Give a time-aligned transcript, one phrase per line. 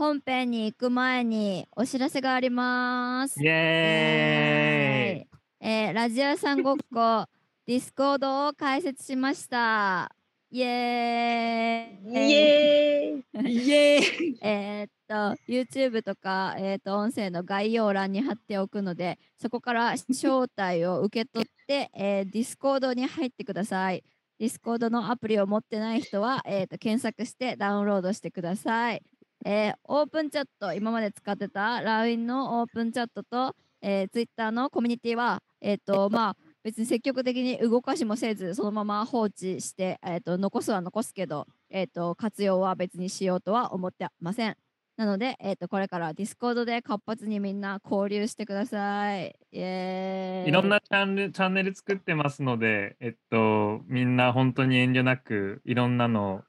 [0.00, 3.38] 本編に行く前にお知らせがあります。
[3.38, 5.28] イエーイ
[5.60, 7.26] えーラジオ屋さんごっこ
[7.68, 10.10] Discord を開設しました。
[10.50, 24.02] イエーイイエーイイエーイ えーっと YouTube とか、えーっと音声の概要欄に貼っておくのでそこから招待を受け取って、えー、Discord に入ってください。
[24.40, 29.02] Discord のアプリを持ってない人は、えーっと検索してダウンロードしてください。
[29.44, 44.56] えーオープンチャット今まで使ってた LINE のオープンチャットと、えー、Twitter のコミュニティは、えーっとまあ、別に積極的に動かしもせずそのまま放置して、えーっと残すは残すけど、えー、と活用は別にしようとは思ってません。
[45.00, 49.34] なので、えー、とこれから Discord で活発にみんな交流してください。
[49.50, 56.44] イエーイいろんなチャンネルチャンネル作ってますので、えっと、みんな本当に遠慮なく、いろんなの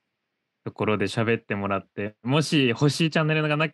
[0.63, 3.69] ところで喋ってもらって、もし欲しいチャンネルがな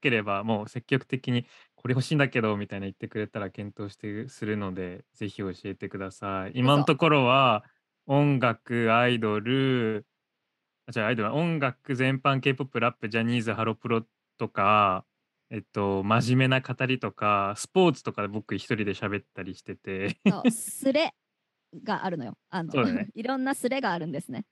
[0.00, 6.52] ければ、もう積極的に、これ欲しいんだけど、みたいな言ってくれたら検討してするので、ぜひ教えてください。
[6.54, 7.64] 今のところは、
[8.06, 10.06] 音楽、アイドル、
[10.86, 14.02] あ、じゃあアイドルは音楽全般、K-POP、ラップ、ジャニーズ、ハロプロ
[14.38, 15.04] とか、
[15.50, 21.14] えっと、真面目な語りとか、スポーツとかで僕一人で喋ったりしてて、そうスレ
[21.82, 22.36] があるのよ。
[22.50, 24.44] あのね いろんなスレがあるんですね。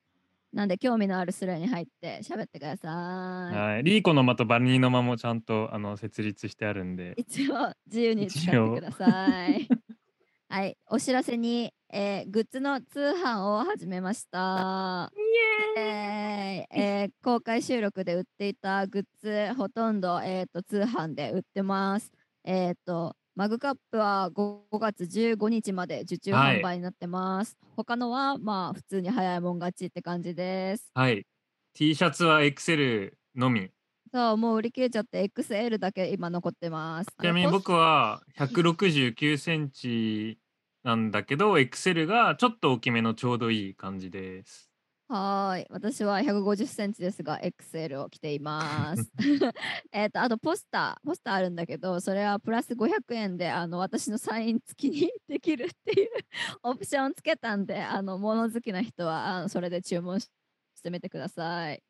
[0.52, 3.56] なんで興味のあるスレに入って喋ってください。
[3.56, 9.66] はい、リーコの間とバルニーの間もちゃんとあの設立してあるんで、一応自由に使ってください。
[10.48, 15.10] はい、お知らせに、えーグッズの通販を始めました。
[15.16, 22.12] イエーイえー公開収録で売っていたグッズほとんど、えー、と通販で売ってます。
[22.44, 27.56] えっ、とマグカップは 5, 5月15日まで受注はい販売になってます。
[27.76, 30.90] 他のはまあ普通に早いもん勝ちって感じです。
[30.92, 31.26] はい、
[31.72, 33.70] T シャツは XL のみ。
[34.12, 37.06] そうもう売り切れちゃって XL だけ今残ってます。
[37.18, 40.38] ちなみに僕は169センチ
[40.82, 44.71] なんだけど、XL がちょっと大きめのちょうどいい感じです。
[45.12, 45.66] はーい。
[45.68, 49.12] 私は150センチですが、XL を着ています。
[49.92, 56.08] えっと、あとポスター、ポスターあるんだけど、それはプラス500円で、あの、私のサイン付きにできるっていう
[56.62, 60.30] オプションつけたんで、あの、物好きな人は、あのそれで注文し
[60.76, 61.82] してみてください。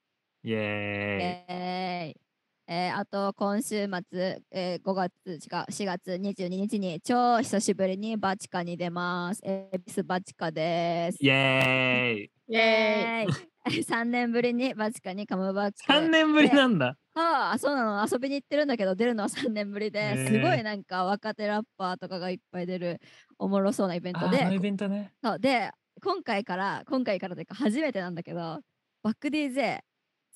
[0.43, 1.22] イエーイ。
[1.54, 2.31] えー
[2.68, 9.40] えーあと今週末、えー5月違う4月22日に超久しぶりにバチカに出ます。
[9.44, 11.18] エビスバチカです。
[11.20, 12.30] イエーイ。
[12.48, 15.92] イエーイ3 年ぶりにバチカにカムバック。
[15.92, 16.96] 3年ぶりなんだ。
[17.14, 18.06] ああ、そうなの。
[18.10, 23.00] 遊びに行ってるんだけど、出るのは3年ぶりで、すごいなんか若手ラッパーとかがいっぱい出る
[23.38, 25.12] おもろそうなイベントであーあのイ、ベントね。
[25.22, 25.70] そうで、
[26.02, 28.38] 今回から、今回からというか初めてなんだけど、
[29.02, 29.80] バック DJ、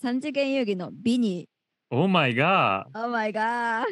[0.02, 1.48] 三次元遊戯のビニ
[1.88, 3.86] オーマイガー、オーマイガー、ー。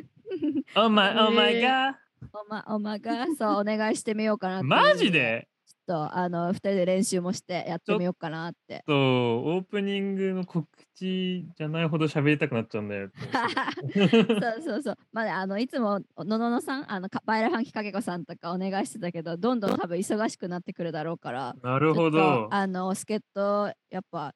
[0.82, 1.94] オーマイ、オーマイガー。
[2.32, 5.46] オーマオーマイガー、そう、お願いしてみようかなマジで？
[5.64, 8.82] ちょっと、あの、二人で練習もしてやってみようかなって。
[8.84, 10.66] と、オープニングの告
[10.96, 13.10] 知じゃないほど喋りたくなっちゃうんだよ。
[13.94, 14.96] そうそうそう。
[15.12, 22.48] まあね、あのいつものののさん、あのかバイラファンキかけこさんとかお願いしてたけど、どんどん多分忙しくなってくるだろうから、なるほどと。
[22.50, 24.34] あの助っ人やっぱ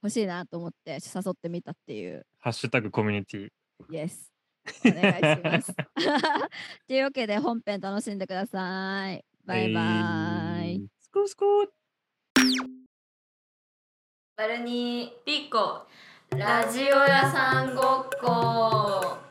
[0.00, 2.24] 欲しいなと思って誘ってみたっていう。
[2.44, 3.48] ハッシュタグコミュニティ。
[3.90, 4.30] イエス。
[4.84, 5.72] お願いします。
[6.86, 9.24] というわけで本編楽しんでください。
[9.46, 9.80] バイバ
[10.62, 10.74] イ。
[10.74, 11.66] えースコースコー
[14.36, 15.86] バルニーリコ
[16.36, 19.23] ラジオ屋さんごっこ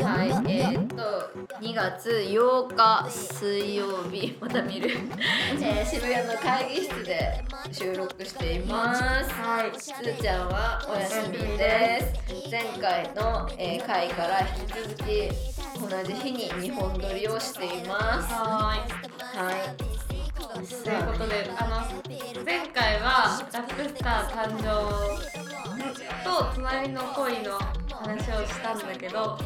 [0.00, 1.30] はいえー、っと
[1.60, 4.36] 2月8日水曜日。
[4.40, 4.88] また見る、
[5.60, 9.02] えー、渋谷の会議室で収録しています。
[9.32, 9.78] はい。
[9.78, 12.50] すーちゃんはお休みです。
[12.50, 15.28] 前回の、えー回から引き続き
[15.78, 18.32] 同じ日に2本撮りをしています。
[18.32, 18.78] ははい。
[18.78, 19.92] い。
[20.84, 24.64] ということで、あの前回はラップスター誕生
[26.24, 27.58] と隣の恋の
[27.90, 29.38] 話をしたんだけど、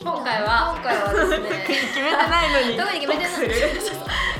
[0.00, 2.76] 今回は今回はですね 決めてないのに。
[2.76, 3.48] 特に決めてない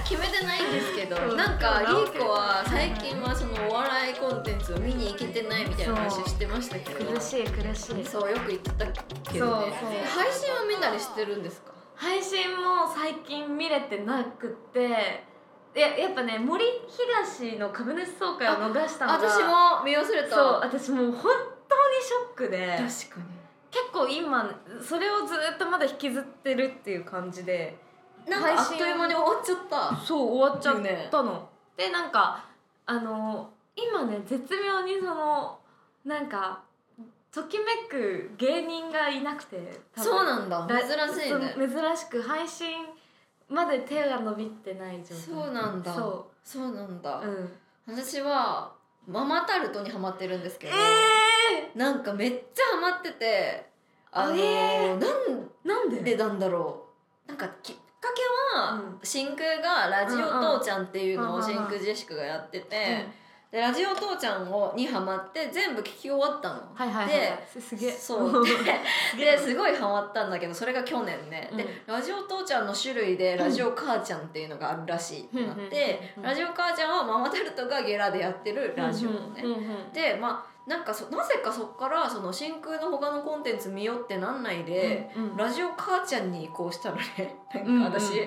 [0.08, 7.12] 決めてないんですけどそうなんかリそうーコは最近はそのお笑いコンテンツを見に行けてないみたいな話してましたけど。
[7.14, 8.04] 苦しい苦しい。
[8.06, 8.86] そうよく言ってた
[9.32, 9.72] けどね。
[10.08, 11.72] 配信は見たりしてるんですか？
[11.96, 15.26] 配信も最近見れてなくって。
[15.78, 20.34] いややっぱね森東の株主総会を逃したのが私も見忘れた。
[20.34, 21.30] そう私もう本
[21.68, 22.66] 当にショックで。
[22.76, 23.26] 確か
[23.70, 24.50] 結構今
[24.82, 27.76] それをずっとまだ引きずってるっていう感じで
[28.26, 29.96] になんかあっという間に終わっちゃった。
[30.04, 31.48] そう終わっちゃったの。
[31.76, 32.44] でなんか
[32.84, 35.58] あの今ね絶妙にその
[36.04, 36.60] なんか
[37.30, 40.66] ときめく芸人がいなくてそうなんだ。
[40.66, 40.88] だ珍
[41.22, 41.54] しいね。
[41.56, 42.84] 珍しく配信
[43.48, 45.16] まで手が伸びてない状態。
[45.18, 45.94] そうなんだ。
[45.94, 47.96] そそうなんだ、ううん。
[47.96, 48.72] 私は
[49.06, 53.66] ママタルトにハマってるんですけど、えなんかめっちゃハマってて
[54.12, 56.00] あのーえなんー、なんで？
[56.02, 56.86] でなんだろ
[57.26, 57.28] う。
[57.28, 57.82] なんかきっか
[58.14, 58.98] けは、うん。
[59.02, 60.26] 真空がラジオ
[60.58, 61.42] 父ちゃんっていうのをうん。
[61.42, 61.46] うん。
[61.46, 63.06] 真空ジェシカがやってて、
[63.50, 66.60] でラジオ父ちゃんをにハマって全部聞き終わったの。
[66.74, 67.92] はいはいはいですすげえ。
[67.92, 68.44] そう。
[69.16, 79.92] でですごいハマったんだけどそれが去年ね、でうラジオ父ちゃんの種類でラジオ母ちゃんっていうのがあるらしいってなって、うんラジオ母ちゃんはママタルトがゲラでやってるラジオのね、うんうんうん。
[79.94, 85.36] でまあなんかそなぜかそこからその真空の他のコンテンツ見ようってなんないで、うんうん。
[85.36, 87.36] ラジオ母ちゃんに移行したのね。
[87.54, 88.26] なんか私、うんうん。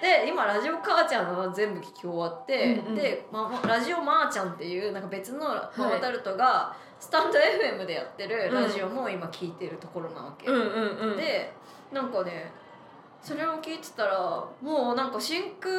[0.00, 2.94] で今ラジオ母ちゃんは全部聞き終わって、うんうん。
[2.94, 11.16] で、ままラジオまーちゃんっていうなんか別のママタルトがスタンド FM でやってるラジオも今聞いてるところなわけ、うんうんうん。
[11.18, 11.52] で
[11.92, 12.50] なんかね
[13.20, 14.18] それを聞いてたら
[14.62, 15.70] もうなんか真空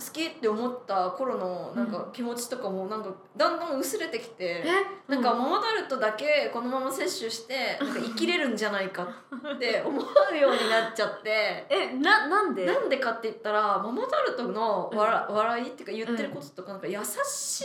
[0.00, 5.12] 好きって思った頃のなんか気持ちとかもなんかだんだん薄れてきて、え？
[5.12, 9.06] なんかママタルトだけこのまま摂取してなんか生きれるんじゃないか
[9.54, 11.66] って 思うようになっちゃって。
[11.68, 12.64] えななんで？
[12.64, 17.64] なんでかって言ったらママタルトの笑,、笑いっていうか言ってることとかなんか優しす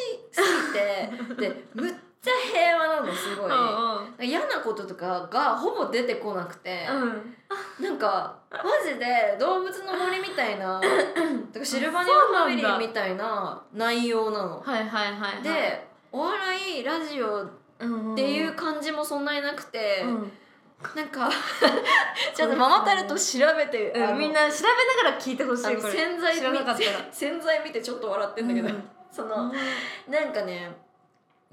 [0.74, 1.10] ぎて、
[1.50, 1.94] でむっ
[2.25, 3.51] ちゃ平和なのすごい。
[3.51, 7.83] うん嫌なこととかがほぼ出てこなくて、うん。
[7.83, 10.81] なんかマジで動物の森みたいな
[11.54, 14.60] とかシルバニアファミリーみたいな内容なの。
[14.62, 15.44] はいはいはいはい。
[15.44, 17.50] でお笑いラジオっ
[17.80, 20.31] うんていう感じもそんなになくて、うん
[20.95, 21.30] なんか
[22.36, 25.94] ちょっとママタルト調べて、うんみんな調べながら聞いてほしいこれ。
[25.94, 26.89] 洗剤知らなかったら。
[27.12, 28.89] 洗剤見てちょっと笑ってんだけど、うん。
[29.12, 29.51] その
[30.07, 30.75] なんかね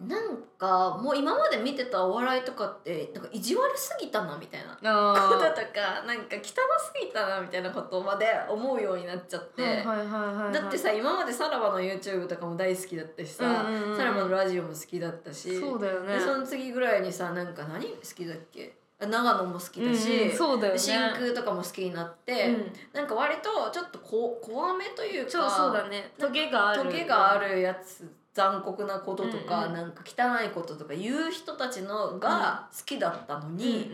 [0.07, 13.97] なんかもう今まで見てたお笑いとかってなんか意地悪すぎたなみたいなこととかなんか汚すぎたなみたいなことまで思うようになっちゃって、だってさ今までさらばの YouTube とかも大好きだったしさ、うんうんうん。
[13.97, 16.15] さらばのラジオも好きだったしそうだよね。
[16.15, 18.75] でその次ぐらいにさなんか何好きだっけ？
[19.01, 20.79] あ長野も好きだし、うんだよね。
[20.79, 22.73] 真空とかも好きになって、うん。
[22.93, 26.13] なんか割とちょっとこ怖めというかそうそうだね。
[26.19, 29.73] トゲがあるトゲがあるやつ残酷なこととか、うんうん。
[29.75, 33.91] なんか汚いこととか言う人たちのが好きだったのうんに、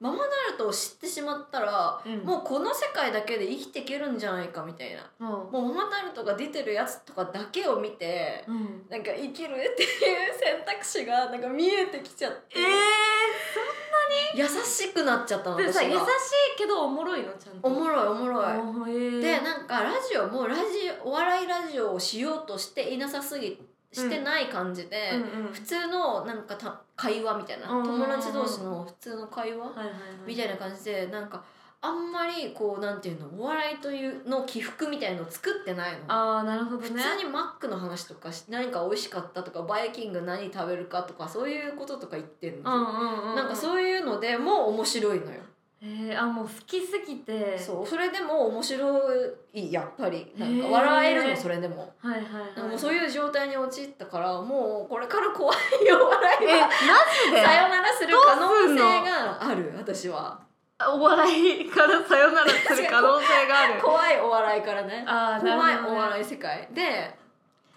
[0.00, 2.18] ママナルトを知ってしまったら、うん。
[2.24, 5.10] もうこの世界だけで生きていけるんじゃないかみたいな。
[5.20, 5.28] うん。
[5.28, 8.86] もうママナルトが出てるやつとかだけを見て、うん。
[8.90, 9.88] なんか生きるっていう
[10.38, 12.62] 選択肢がなんか見えてきちゃって、え
[14.34, 16.08] 優しくなっちゃったのー、でさ優しい私が
[16.58, 17.68] けどおもろいのちゃんと。
[17.68, 18.42] おもろいおもろ
[18.88, 18.92] い。
[18.92, 20.62] えー、でなんかラジオもラジ
[21.04, 23.58] オお笑いラジオをしようとしていなさすぎ
[23.92, 25.46] してない感じで、うん。
[25.46, 29.94] うん普通のなんかた会話みたいな、友達同士の普通の会話、はいはいはい
[30.26, 31.42] みたいな感じでなんか
[31.80, 35.98] あんまりこうなんていうのお笑いというの起伏みたいのを作ってないの。
[36.08, 43.36] ああなるほど普ね通にマックの話とかし何か美味しかったとかバイキング何食べるかとかそういうこととか言ってるの、うんうんうん。
[43.36, 45.40] なんかそういうのでも面白いのよ
[45.80, 47.56] えー、あもう好きすぎて。
[47.58, 49.00] そうそれでも面白
[49.52, 50.32] いやっぱり。
[50.36, 51.94] なんか笑えるのそれでも。
[51.98, 52.68] はいはいはい。
[52.70, 56.08] もうそういう状態に陥ったからもうこれから怖いよ。
[56.08, 56.72] 笑いえマが
[57.26, 57.44] ジで？
[57.44, 60.40] さよならする可能性がある私は
[60.80, 67.14] お笑いからさよならする可能性がある怖いお笑いからねあー怖ないるほどねお笑い世界で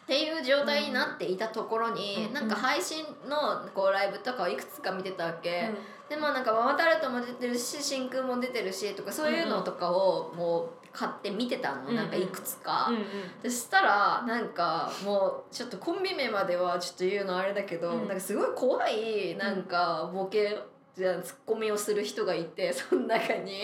[0.04, 2.34] っていう状態になっていたところに、うん。
[2.34, 5.78] なんか配信のこうライブとかをいくつか見てたわけ、うん。
[6.10, 11.96] でまあなんかママタルトも出てるし真空も出てるしとかそういうのとかをもう買って見てたの、うんうん。
[11.96, 12.88] なんかいくつか。
[12.90, 13.04] うんうん。
[13.44, 18.08] そしたらなんかもうちょっとコンビ名まではちょっと言うのあれだけど、うん。
[18.08, 20.60] なんかすごい怖いなんかボケ
[20.98, 23.64] じゃツッコミをする人がいてその中うんに、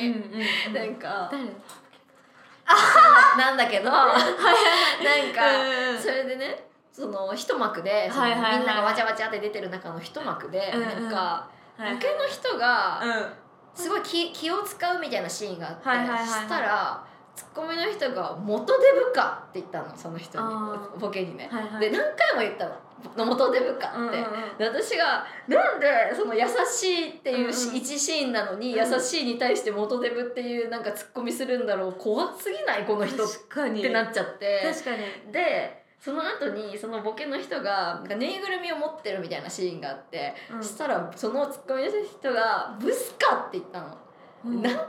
[0.67, 0.73] うん。
[0.73, 1.43] なんか誰？
[3.37, 5.99] なんだけどなんかうん。
[5.99, 11.47] それでねその一幕でそのみんながわちゃわちゃって出てる中の一幕で、うんうんなんか
[11.77, 13.33] はいボケの人がうん。
[13.75, 16.27] すごい気気を使うみたいなシーンがあって、はいはいはいはい。
[16.27, 17.03] したら
[17.35, 20.99] ツッコミの人が「元デブか」って言ったのその人に。
[20.99, 21.47] ボケにね。
[21.51, 21.79] はいはい。
[21.81, 22.71] で何回も言ったの
[23.15, 23.97] 「元デブか」って。
[23.97, 24.17] うんうん
[24.59, 28.91] 私がなんでその優しいっていう一シーンなのに、うん。
[28.93, 33.27] 優しいに対して元デブっていうなんかツッコミするんだろう怖すぎないこの人っ
[33.81, 34.61] てなっちゃって。
[34.63, 35.31] 確かに。
[35.31, 40.63] でその後にそのボケの人がなんかぬいぐるみを持ってるみたいなシーンがあって、うん。
[40.63, 43.97] そしたらそのツッコミの人が「ブスか!」って言ったの。
[44.45, 44.61] うん。
[44.61, 44.87] 何回も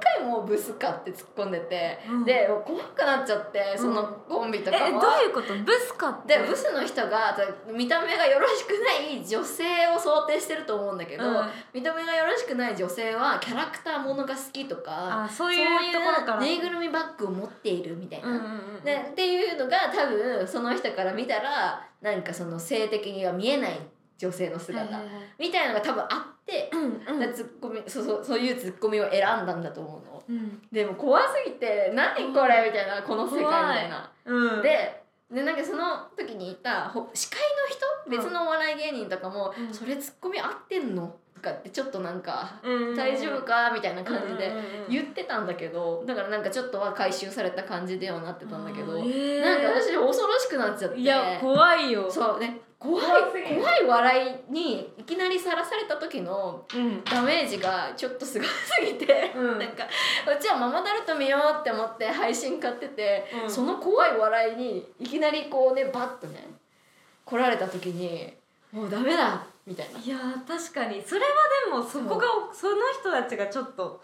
[0.49, 2.25] ブスかって突っ込んでて、うん。
[2.25, 5.55] で怖くなっちゃってそのコンビとかも、えどういうこと？
[5.65, 6.39] ブスかって？
[6.39, 7.37] でブスの人が
[7.73, 11.49] 見た目がよろしくない女性を想定してると思うんだけど、うん。
[11.73, 16.41] 見た目がよろしくない女性はキャラクターものが好きとかあそうそういうところから。
[16.41, 18.85] ぬいぐるみバッグを持っているみたいな、うんうんうん。
[18.85, 23.79] でっていうのが多分その人から見たらなんかその性的には見えない
[24.19, 25.01] 女性の姿、
[25.39, 27.21] みたいなのが多分あって、うんうん。
[27.21, 30.23] でツッコミそうそうそういうツッコミを選んだんだと思うの。
[30.29, 30.61] うん。
[30.73, 32.65] でも怖すぎて何これ？
[32.67, 34.11] みたいなこの世界みたいな。
[34.25, 34.63] うん。
[34.63, 37.39] ででなんかその時にいたほ司会
[38.09, 38.23] の人？
[38.23, 39.73] 別のお笑い芸人とかも「うん。
[39.73, 44.53] それツッコミ合ってんの?」とかってちょっとなんかうん「大丈夫か?」みたいな感じで
[44.89, 50.99] 言ってたんだけどだからなんかちょっとは回収された感じではなってたんだけど、へーなんか私恐ろしくなっちゃって。
[50.99, 52.11] いや怖いよ。
[52.11, 53.05] そうね怖い
[53.57, 57.03] 怖い笑いにいきなりさらされた時のうん。
[57.05, 59.59] ダメージがちょっとすごすぎて、うん。
[59.59, 63.51] なんかうちはママタルト見ようって思って配信買ってて、うん。
[63.51, 66.47] その怖い笑いにいきなりこうねバッとね
[67.25, 68.33] 来られた時に
[68.71, 69.99] もうダメだみたいな。
[69.99, 71.03] いやー確かに。
[71.03, 71.27] それは
[71.67, 74.01] でもそこがその人たちがちょっと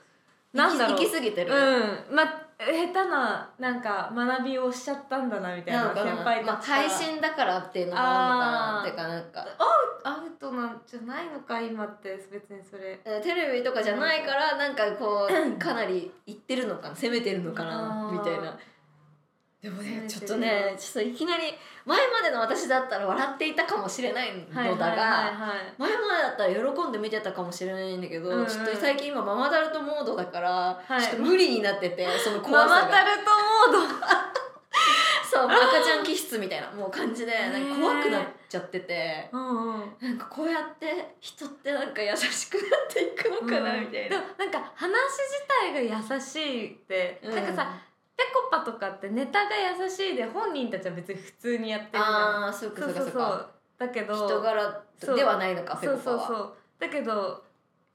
[0.52, 0.98] なんだろう。
[0.98, 2.16] 行き行き過ぎてる、うん。
[2.16, 9.44] まあ下手ななんか学びをしちゃったんだなみたいな先輩たちまあ、配信だからっていうのもあるのかなってかな。
[9.44, 9.56] んか
[10.04, 13.00] アウトなんじゃないのか今って別にそれ。
[13.04, 18.56] えテレビとかじゃないからなんかこう かなり言ってるのかな攻めてるのかなみたいな
[19.64, 21.44] でもねちょっとねちょっといきなり
[21.86, 25.32] 前までの私だったら笑っていたかもしれないのだが、
[25.78, 28.46] 前までだったら喜んで見てたかもしれないんだけど、うんうん。
[28.46, 31.00] ちょっと最近今ママタルトモードだから、はい。
[31.00, 32.86] ちょっと無理になっててその怖マさが。
[32.88, 33.30] マタルト
[33.72, 33.94] モード。
[35.32, 39.28] そう赤ちゃん気質みたいなもう感じでなんか怖くなっちゃってて。
[39.32, 39.96] うんうん。
[40.00, 44.10] なんかこうやって人ってなんか優しくなっていくのかなみたいな。
[44.10, 44.22] でも。
[44.38, 47.34] なんか話自体が優しいって、うん。
[47.34, 47.72] なんかさ
[48.16, 52.04] ぺこぱとかってネタが優しいで本人たちは別に普通にやってるじゃん。
[52.04, 53.12] ああそうかそそううかそうか。
[53.12, 54.82] そうそうだけど人柄
[55.16, 56.54] ではないのかペそうコパはそうそう。
[56.78, 57.42] だけど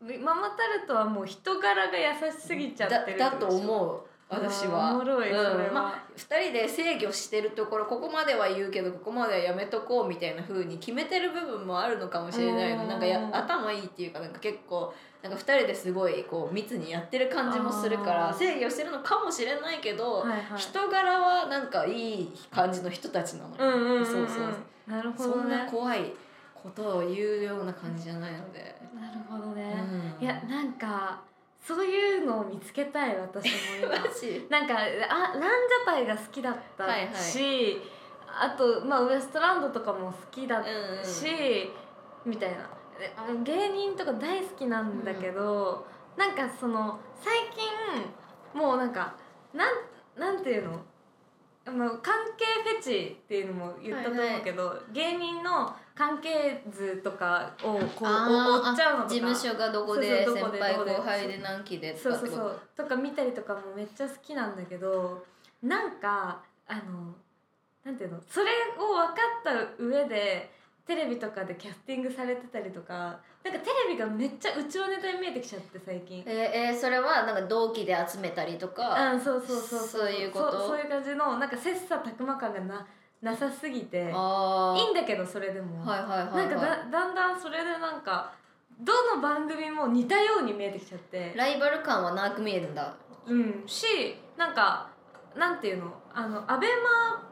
[0.02, 4.92] ママタルトはもう人柄が優しすぎちゃってるだだと思う私は。
[4.94, 5.74] おもろいうん。
[5.74, 14.94] まあ、2人で制御してるところここまでは言うけどここまではやめとこうみたいな風に決めてる部分もあるのかもしれないなんかや頭いいっていうかなんか結構
[15.24, 20.42] なんか2人ですごいこう密にやってる感じもするから制御してるのかもしれないけど、はいはい。
[20.58, 23.50] 人柄はなんかいい感じの人たちなの。
[23.50, 24.06] よ、うんうんうんうん。
[24.06, 26.14] そうそうなるほそんな怖い
[26.54, 29.76] ことを言うような感じじゃないので、なるほどね、
[30.20, 30.24] うん。
[30.24, 31.22] いやなんか
[31.70, 33.90] そういうのを見つけたい私も今。
[34.50, 37.14] なんかあランジャタイが好きだったはいはい。
[37.14, 37.80] し、
[38.28, 41.72] あと、まあ、ウエストランドとかも好きだうんうんし、
[42.26, 42.68] みたいな。
[42.98, 45.86] で芸人とか大好きなんだけど、
[46.18, 49.14] なんかその最近もうなんか
[49.54, 49.76] なん
[50.18, 50.72] なんていうの？
[51.70, 59.10] あの関係フェチっていうのも言ったと思うけど、芸人の関係図とかをこう追っちゃうのとか。
[59.10, 62.60] 事務所がどこで先そうそうどこで輩後輩で何期でそうそうそう。
[62.76, 65.24] とか見たりとかもめっちゃ好きなんだけど
[65.62, 67.14] なんかあの
[67.86, 68.20] なんていうの？
[68.28, 68.48] それ
[68.78, 70.52] を分かった上で
[70.90, 76.24] テレビとかでキャスティングされてたりとかなんかテレビがめっちゃうちのネタに見えてきちゃって最近。
[76.26, 76.34] えー
[76.70, 80.52] えーそれはなんか同期で集めたりとか、うん、そうそうそうそういうこと？
[80.52, 82.88] そうそういう感じのなんか切磋琢磨感がな
[83.22, 83.98] なさすぎて。
[83.98, 84.14] いいん
[84.96, 88.34] だけどそれでも、はいはいはい、はい、なんかだだんだんそれでなんか
[88.82, 91.34] どの番組も似たように見えてきちゃって。
[91.36, 92.96] ライバル感はなく見えるんだ。
[93.28, 93.64] うん。
[93.68, 93.86] し
[94.36, 94.90] なんか
[95.38, 95.94] なんていうの？
[96.16, 97.29] あのアベマ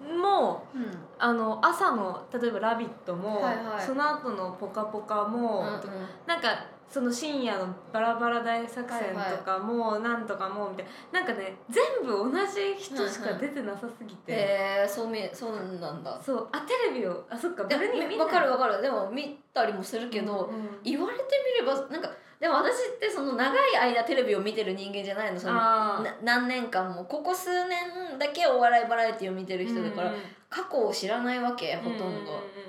[0.00, 0.86] もうん。
[1.18, 3.80] あの朝の例えば「ラビット!」も、はいはい。
[3.80, 5.80] その後の「ぽかぽか」も、うんうん。
[6.26, 6.48] なんか
[6.88, 11.20] その深夜のバラバラ大作戦とかも、なんとかもみたいな。
[11.20, 16.20] なんかね全部同じ人しか出てなさすぎて、えー、そう見えそうなんだ。
[16.20, 18.82] そうあテレビをあそっかでバルニー見わかるわかる。
[18.82, 20.78] でも見たりもするけど、うんうん。
[20.84, 21.24] 言われて
[21.60, 22.10] みればなんか
[22.40, 25.40] でも私ってその長い間テレビを見てる人間じゃないの。
[25.40, 27.04] その何年間も。
[27.04, 30.20] ここ数年だけお笑いバラエティを見てる人だから、うんうん
[30.54, 32.04] 過去を知らないわけほとんど。
[32.04, 32.24] うんうんうん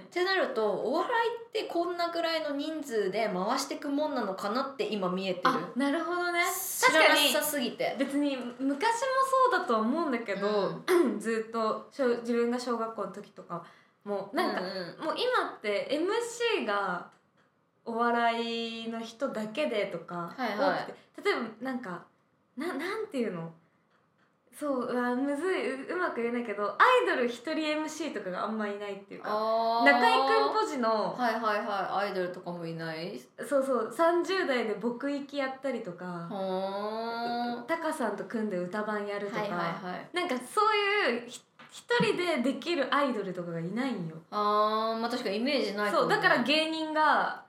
[0.05, 1.11] ってなるとお笑い
[1.49, 5.49] ってこんなぐらいの人数で回していくもんなのかなって今見えてる。
[5.49, 6.39] あなるほどね。
[6.53, 7.97] 知確かにらなさすぎて。
[7.99, 8.79] 別に昔も
[9.51, 10.81] そうだとは思うんだけど、
[11.19, 13.61] ずっと小自分が小学校の時とか
[14.05, 14.63] もなんか、う
[15.01, 17.07] うもう今って MC が
[17.85, 20.79] お笑いの人だけでとかはいはい。
[20.79, 20.85] 多
[21.17, 22.03] くて例えばなんか
[22.57, 23.51] ななんていうの？
[24.57, 29.27] そううわむずいううまく言えないけどアイドル一人 MC とかがあんまいないっていうか
[29.83, 32.07] 中居君ポジのはいはいはい。
[32.07, 33.19] アイドルとかもいない？
[33.45, 40.09] そうそう30代で僕行きやったりとかはタカさんと組んで歌番やるとか、はいはいはい。
[40.13, 40.61] なんかそ
[41.09, 44.15] ういうひ一人でできるアイドルとかがいないんよ。
[44.31, 45.91] あーまあ確かにイメージないね。
[45.91, 47.43] そうだから芸人が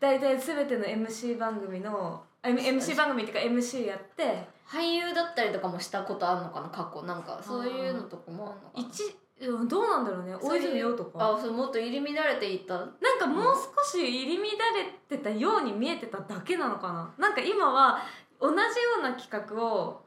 [0.00, 7.02] 大体全ての MC 番組の MC 番組っていうか MC やって俳優だったりとかもしたことあるのかな過去。
[7.02, 9.64] なんかそういうのとかもあるのかな。
[9.66, 10.34] どうなんだろうね。
[10.34, 11.34] 大泉洋とか。
[11.34, 12.74] あそうもっと入り乱れていった。
[12.78, 12.88] なん
[13.18, 17.14] かもう少し入り乱れてたように見えてただけなのかな。
[17.18, 17.98] なんか今は
[18.40, 18.62] 同じよ
[19.00, 20.04] うな企画を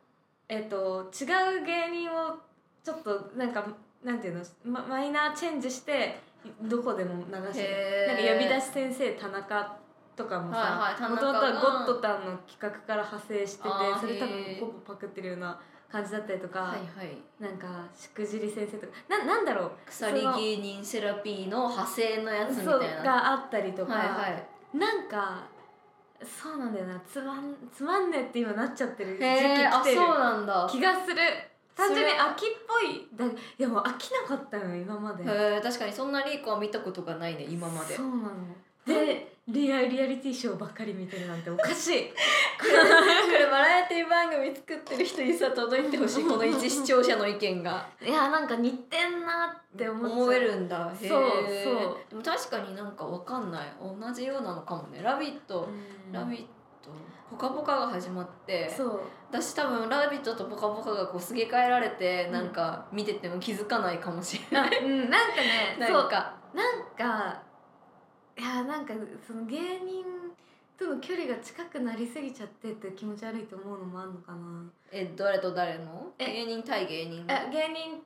[0.47, 2.35] えっ、と違う芸人を
[2.83, 3.65] ちょっとなんか
[4.03, 6.19] なんていうの、ま、マイナーチェンジして
[6.61, 9.77] どこでも流してなんか呼び出し先生田中
[10.15, 11.61] とかもさもともとはが。
[11.61, 13.69] ゴッドタンの企画から派生してて
[13.99, 15.59] それ多分ほぼパクってるような
[15.91, 17.17] 感じだったりとか、はいはい。
[17.39, 18.93] なんかしくじり先生とか。
[19.09, 19.71] ななんだろう。
[19.87, 23.03] 鎖芸人セラピーの派生のやつみたいな。
[23.03, 24.37] があったりとか、はいは
[24.73, 24.77] い。
[24.77, 25.47] なんか
[26.23, 27.01] そうなんだよな。
[27.07, 29.27] つまんつまんねって今なっちゃってる時期へ
[29.61, 30.67] えあそう来てるなんだ。
[30.69, 31.15] 気がする
[31.79, 33.25] 単純に秋っぽいだ。
[33.25, 35.23] いやもう飽きなかったよ今まで。
[35.23, 37.95] へえ確かにそんなリーコは見たことがないね今まで。
[37.95, 38.29] そうなの。
[38.85, 42.09] でリアリアリティショーばっかり見てるなんておかしい。
[42.59, 42.65] こ
[43.31, 47.87] れバラエティ番組作ってる人にさ届いてほしいこの一 視聴者の意見が。
[48.01, 50.91] いやなんか似てんなって思えるんだ。
[51.01, 51.21] へえそう
[51.63, 51.97] そう。
[52.09, 53.67] でも確かになんかわかんない。
[53.81, 55.61] 同じようなのかもね「ラビット!」
[56.07, 56.11] うん。
[56.11, 56.47] ラビット!」
[57.29, 59.01] ぽかぽかが始まってそう。
[59.29, 65.91] 私多分「ラビット!」と「ぽかぽか」がこうすげ替えられてなんか見てても気づかないかもしれない、あうんなんかね そう。
[65.93, 67.41] なんか
[68.37, 68.93] いやなんか
[69.25, 70.05] その芸人
[70.77, 74.63] との距離が近くなりすぎちゃってって気持ち悪いと思うのもあるのかな。
[74.91, 76.11] え誰と誰の？
[76.17, 76.25] え。
[76.25, 77.33] 芸人対芸人の？
[77.33, 78.01] え芸人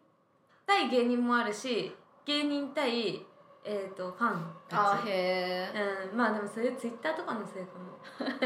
[0.65, 3.23] 対芸人もあるし芸人対
[3.65, 4.79] えっ、とファンたち。
[4.79, 6.17] あへえうん。
[6.17, 7.93] まあでもそれツイッターとかのせいかも。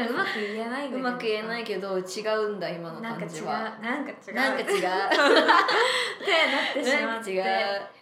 [0.08, 3.28] うまく言えないうまく言えないけど違うんだ今のなんか違う。
[3.28, 3.78] 感じは。
[3.80, 4.34] なんか違う。
[4.34, 4.66] なんか違う。
[4.66, 5.08] ってなっ
[6.74, 7.30] てしまって。
[7.32, 7.38] 違う。
[7.38, 7.42] い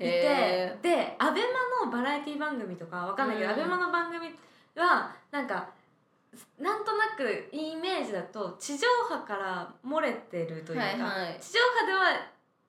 [0.00, 1.40] へてでアベ
[1.80, 3.60] マのバラエティ番組とかわかんないけど、うん。
[3.60, 4.26] アベマの番組
[4.74, 5.70] はなんか
[6.58, 11.40] なんとなくイメージだと地上波から漏れてるというか、はいはい。
[11.40, 12.00] 地上波では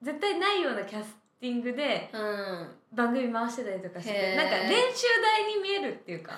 [0.00, 2.68] 絶対ないようなキャスティングでうん。
[2.90, 4.14] 番組回してたりとかしへー。
[4.14, 6.32] てなんか練習台に見えるっていうか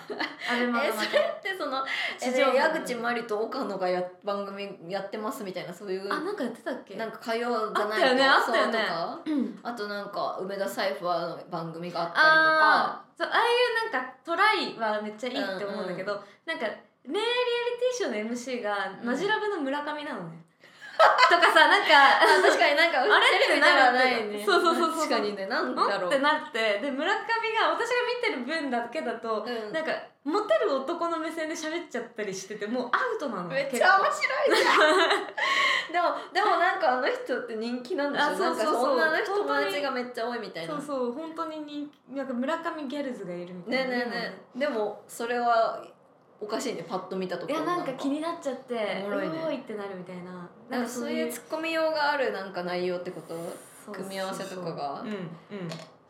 [0.51, 1.85] アベマのえ中それってその
[2.21, 6.97] え地上矢口真理と岡野がや番組やってますみたいなそういうあなんかやってたっけ？
[6.97, 9.51] なんか火曜じゃないあったよねあったよね。
[9.63, 13.05] あとなんか梅田サイファーの番組があったりとか。
[13.17, 13.43] そうああい
[13.89, 16.13] うなんかトライはめっちゃいいって思うんだけど、
[16.47, 16.67] なんか
[17.05, 20.43] 恋愛リアリティショーの MC がマジラブの村上なのね、
[21.31, 24.43] とかさなんかあ確かになんかあれってテレビではないね。
[24.45, 25.09] そうそうそうそう。
[25.09, 26.11] 確かにねなんだろう。
[26.11, 27.19] ってなってで村上
[27.55, 29.73] が私が見てる分だけだと、うん。
[29.73, 29.93] なんか
[30.25, 33.49] モテる男の目線で喋っちゃったりしててもうアウトなの。
[33.49, 35.31] めっちゃ面白いじゃん。
[35.93, 38.95] でもでもなんかあの人って人気なんでしょあそうそうそう。
[38.95, 40.75] 女の人友達がめっちゃ多いみたいな。
[40.75, 42.15] そうそう本当に人気。
[42.15, 43.97] なんか村上ギャルズがいるみたいな。
[43.97, 44.59] ねえねえねえ。
[44.59, 45.83] でもそれは
[46.41, 47.93] おかしいねパッと見たところいやなんか。
[47.93, 49.39] 気になっちゃっておもろいね。
[49.45, 50.49] うおいってなるみたいな。
[50.71, 53.93] なんかそういうツッコミ用があるなんか内容ってこと？
[53.93, 55.03] 組み合わせとかが？
[55.03, 55.19] うんうん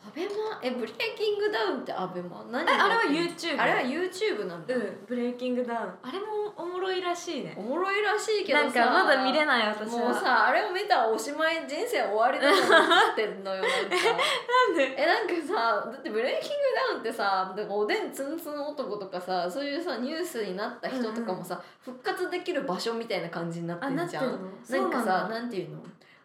[0.02, 0.58] アベマ？
[0.62, 2.42] えブレイキングダウンってアベマ？
[2.50, 5.90] 何えあれは YouTube あれは YouTube なんだ、うんブレイキングダウン。
[6.02, 7.54] あれもおもろいらしいね。
[7.56, 8.64] おもろいらしいけどさ。
[8.64, 9.98] なんかまだ見れない私は。
[9.98, 13.78] もうさあれを見たらおしまい人生終わりだと 思ってんのよなんか。
[13.78, 14.94] なんで？
[15.02, 15.54] えなんかさ
[15.92, 16.56] だってブレイキング
[16.90, 25.78] ダウンってさなんかおでんツンツン男とかさそういうさニュースになった人とかもさ、復活できる場所みたいな感じになってあなるじゃんなんかさなんていうの？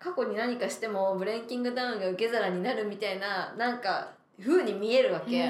[0.06, 5.50] 過去に何かしてもブレイキングダウンが受け皿になるみたいななんか風に見えるわけ。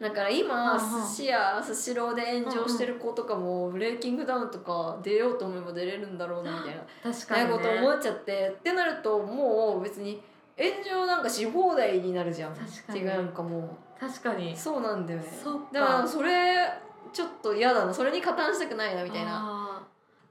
[0.00, 7.12] だから今寿司屋スシローで炎上してる子とかもブレイキングダウンとか出ようと思えば出れるんだろうなみたいな。
[7.12, 8.56] 確かに、ね、なこと思っちゃって。
[8.58, 10.20] ってなるともう別に
[10.58, 12.54] 炎上なんかし放題になるじゃん。
[12.96, 14.52] 違うんかも確かに。
[14.52, 15.26] うそうなんだよね。
[15.72, 16.68] だからそれ
[17.12, 17.94] ちょっと嫌だな。
[17.94, 19.80] それに加担したくないなみたいな。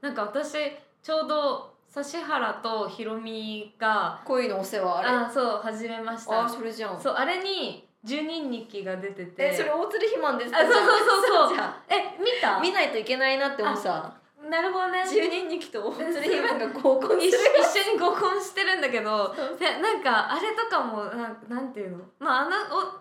[0.02, 0.52] なんか私
[1.02, 5.08] ちょうど指原とひろみが恋のお世話あれ？
[5.08, 6.44] あそう始めました。
[6.44, 7.00] あそれじゃん。
[7.00, 9.44] そうあれに十人日記が出てて。
[9.44, 11.54] えそれ大鶴ひまんですあそうそうそうそう。
[11.54, 12.60] じゃんえ見た？
[12.60, 14.14] 見ないといけないなって思うさ。
[14.50, 15.02] なるほどね。
[15.08, 19.34] 十人日記と大鶴ひまんが合コンす一る緒一緒に合コンしてるんだけど
[19.80, 22.04] なんかあれとかもなんなんていうの？
[22.18, 22.50] まああの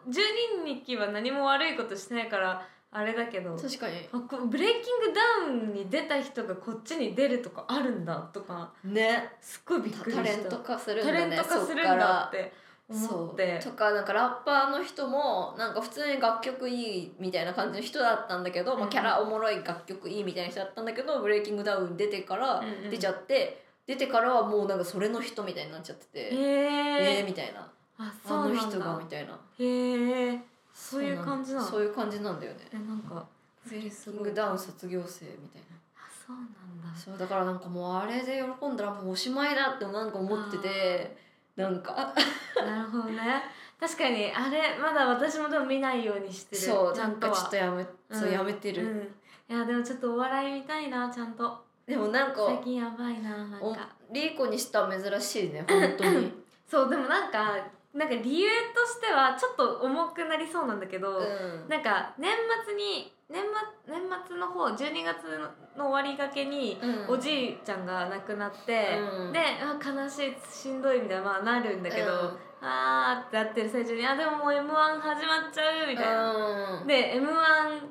[0.08, 0.22] お十
[0.56, 4.08] 人日記は何も悪いことしてないからあれだけど確かに。
[4.12, 9.32] あこブレイキングダウンに出た人がこっちに出るとかあるんだとかね。
[9.42, 10.24] すっごいびっくりした。
[10.24, 12.54] タレント化するんタレンだねト化するんだって
[12.90, 13.60] 思そって。
[13.62, 13.64] う。
[13.64, 22.90] とかなんかラッパーの人もなんか普通に楽曲いいみたいな感じの人だったんだけど、まあ、キャラおもろい楽曲いいみたいな人だったんだけどブレイキングダウン出てからうんうん。
[22.90, 27.62] 出ちゃって、出てからはもうなんかそれの人みたいになっちゃってて、へええーみたいな。
[27.62, 29.34] ああそうなんの人がだみたいな。
[29.60, 30.40] へえ
[30.74, 31.66] そういう感じなの？
[31.66, 32.60] そういう感じなんだよね。
[32.72, 33.26] えなんか
[33.66, 35.78] ブレイキングダウン卒業生みたいな。
[35.96, 37.00] あそうなんだ。
[37.00, 41.18] そうだからなんかもうあれで喜んだらもうおしまいだってなんか思ってて
[41.56, 42.14] なんか。
[42.58, 43.44] なるほどね。
[43.80, 46.62] 確かにあれまだ私もでも見ないようにしてる。
[46.62, 49.14] そうなんかちょっとやめ、そううんやめてる、
[49.50, 51.64] うん、いやでもちょっとお笑い見たいなちゃんと。
[51.86, 56.32] でもなんか最近やばいななんおかリーコにしたら珍しいね本当に。
[56.66, 57.56] そうでもなんか
[57.94, 61.70] なんか理由としてはちょっと重くなりそうなんだけど、うん。
[61.70, 62.32] なんか年
[62.66, 63.44] 末に年
[63.86, 65.40] 末年末の方12月
[65.78, 67.14] の終わりがけに、うん。
[67.14, 69.32] おじいちゃんが亡くなって、うん。
[69.32, 72.38] であ悲しいしんどいみたいな、まあ、なるんだけど、うん。
[72.66, 76.34] あーってなってる最中にあでももう m 1始まっちゃうみたいな。
[76.82, 76.88] うん。
[76.88, 77.34] で m 1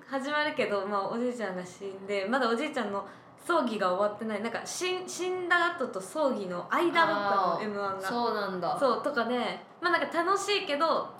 [0.04, 3.06] 始まるけど、まあ、おじいちゃんが死んでまだおじいちゃんの
[3.46, 4.42] 葬儀が終わってない。
[4.42, 8.08] なんか死ん死んだ後と葬儀の間だったの m 1が。
[8.08, 8.76] そうなんだ。
[8.80, 11.12] そうとかでまあなんか楽しいけど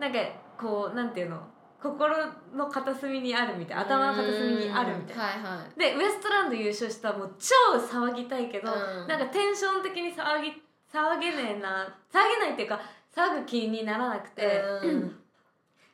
[0.00, 0.18] なんか
[0.58, 1.40] こうなんていうの？
[1.82, 2.14] 心
[2.54, 5.22] の片隅にあるみたいな頭の片隅にあるみたいな。
[5.22, 5.78] はいはい。
[5.78, 9.06] でウエストランド優勝したらもう超騒ぎたいけど、うん。
[9.06, 12.80] なんかテンション的に騒ぎ騒げねえな騒げないっていうか
[13.14, 15.16] 騒ぐ気にならなくて、うん。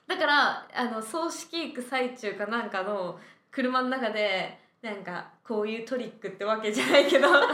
[0.08, 3.18] だからあの葬式行く最中かなんかの
[3.52, 7.50] 車の中でなんかこういうトリックってわけじゃないけど なんか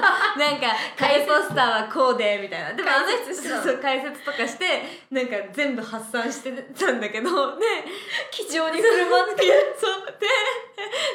[0.99, 2.75] 解ポスターはこうでみたいな。
[2.75, 7.65] でもあの人そうそう解説とかしてなんか全部発散してたんだけどで
[8.31, 9.43] 気丈に振る舞って。
[9.79, 10.27] そうで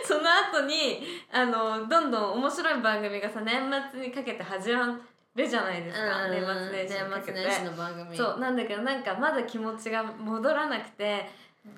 [0.03, 4.99] その後にあのどんどん面白い番組がさ年末にかけて始ま
[5.35, 8.17] るじゃないですか、年末年始の番組。
[8.17, 11.29] そうなんだけどなんかまだ気持ちが戻らなくて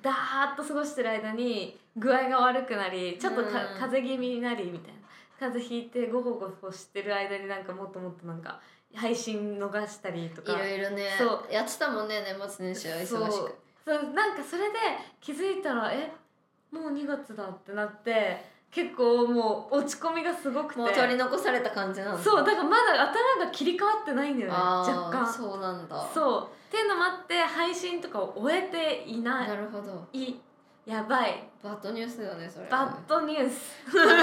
[0.02, 3.54] ダーッと過ごしてる間に具合が悪くなりちょっとか、うん。
[3.80, 5.00] 風邪気味になりみたいな。
[5.40, 8.60] 風邪ひいてゴホゴホしてる間になんかもっともっとなんか
[8.94, 10.54] 配信逃したりとか。
[10.54, 13.56] いろいろねそやってたもんね年末年始は忙しく。
[13.86, 14.78] そうなんかそれで
[15.22, 16.12] 気づいたらえ
[16.72, 20.80] もう2月だってなって結構もう落ち込みがすごくて。
[20.80, 22.24] もう取り残された感じなんだ。
[22.24, 25.34] そうだからまだ頭が切り替わってないんだよね若干。
[25.34, 26.10] そうなんだ。
[26.14, 26.48] そう。
[26.68, 29.48] っていうのもあって配信とかを終えていない。
[29.48, 30.08] なるほど。
[30.14, 30.36] い
[30.90, 31.44] やばい。
[31.62, 32.66] バッドニュースだねそれ。
[32.68, 33.78] バッドニュース。
[33.94, 34.14] バッドニ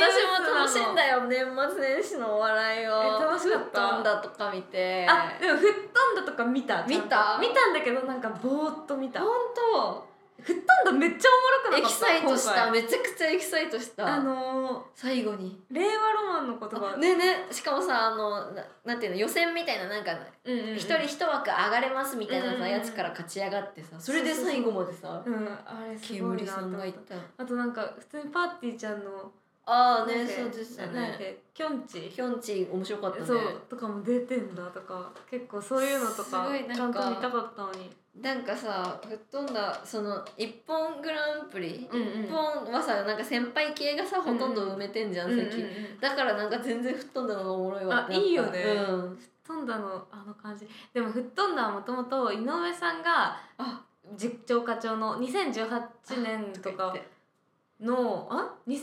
[0.00, 0.14] ュース。
[0.14, 3.02] 私も楽しんだよよ年末年始のお笑いを。
[3.02, 3.80] え楽しかった？
[3.80, 5.06] 吹っ飛んだとか見て。
[5.08, 7.36] あでも吹っ飛んだとか見た見た？
[7.40, 9.20] 見たんだけどなんかぼーっと見た。
[9.20, 9.28] 本
[10.44, 12.06] 吹っ飛んだめっちゃおもろくなかった？
[12.06, 12.70] 当エキサイトした。
[12.70, 14.06] めちゃくちゃエキサイトした。
[14.06, 15.60] あの最後に。
[15.70, 16.96] ー、令和ロマンの言葉。
[16.96, 20.12] ねねしかもさあのななんていうの予選みたいななんか
[20.44, 20.76] うんうんうん。
[20.76, 22.62] 一人一枠上がれますみたいなうんうんうん。
[22.62, 25.22] さやつから勝ち上がってさそれで最後までさ。
[25.24, 27.20] うんあれすごい煙さんがいたた。
[27.38, 29.30] あとなんか普通にパーティーちゃんの
[29.66, 31.14] ああねそうでしたね。
[31.18, 33.26] けきょんちきょんち面白かったね。
[33.26, 37.90] そうとかも出てんだとか結構そういうのとかちゃんと見たかったのに。
[38.20, 42.24] なんかさ吹っ飛んだその一本グランプリ、うんうん。
[42.24, 46.00] 一本はさなんか先輩系がさほとんど埋めてんじゃん、席、うんうんうん。
[46.00, 48.08] だからなんか全然吹っ飛んだのがおもろいわ。
[48.10, 48.60] あいいよね。
[48.88, 50.68] うん、飛んだのあの感じ。
[50.92, 53.84] でも吹っ飛んだはもともと井上さんがあ。
[54.16, 56.92] 実況課長の2018年とか
[57.80, 58.76] のあ？2016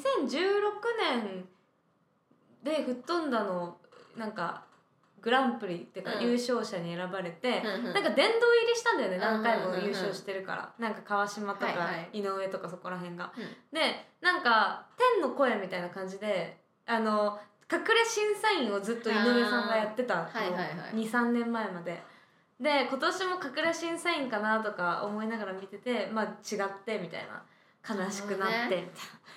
[1.21, 1.45] 年
[2.63, 3.77] で吹っ飛んだの
[4.17, 4.63] なんか
[5.21, 6.23] グランプリっていうかうん。
[6.23, 7.93] 優勝者に選ばれて、うんうん。
[7.93, 12.19] なんか殿堂入りしたんだよね何回も優勝してるから、なんか川島とかはいはい。
[12.19, 13.31] 井上とかそこら辺が。
[13.35, 13.43] うん。
[13.73, 17.39] でなんか天の声みたいな感じであの
[17.71, 20.67] 隠れ審査員をずっと井上さんがやってたの、はいはいはい。
[20.93, 22.01] 23年前まで。
[22.59, 27.43] で今年も隠れ審査員かなとか思いながら見ててまあ違ってみたいな
[27.87, 28.55] 悲しくなって。
[28.65, 28.83] みたい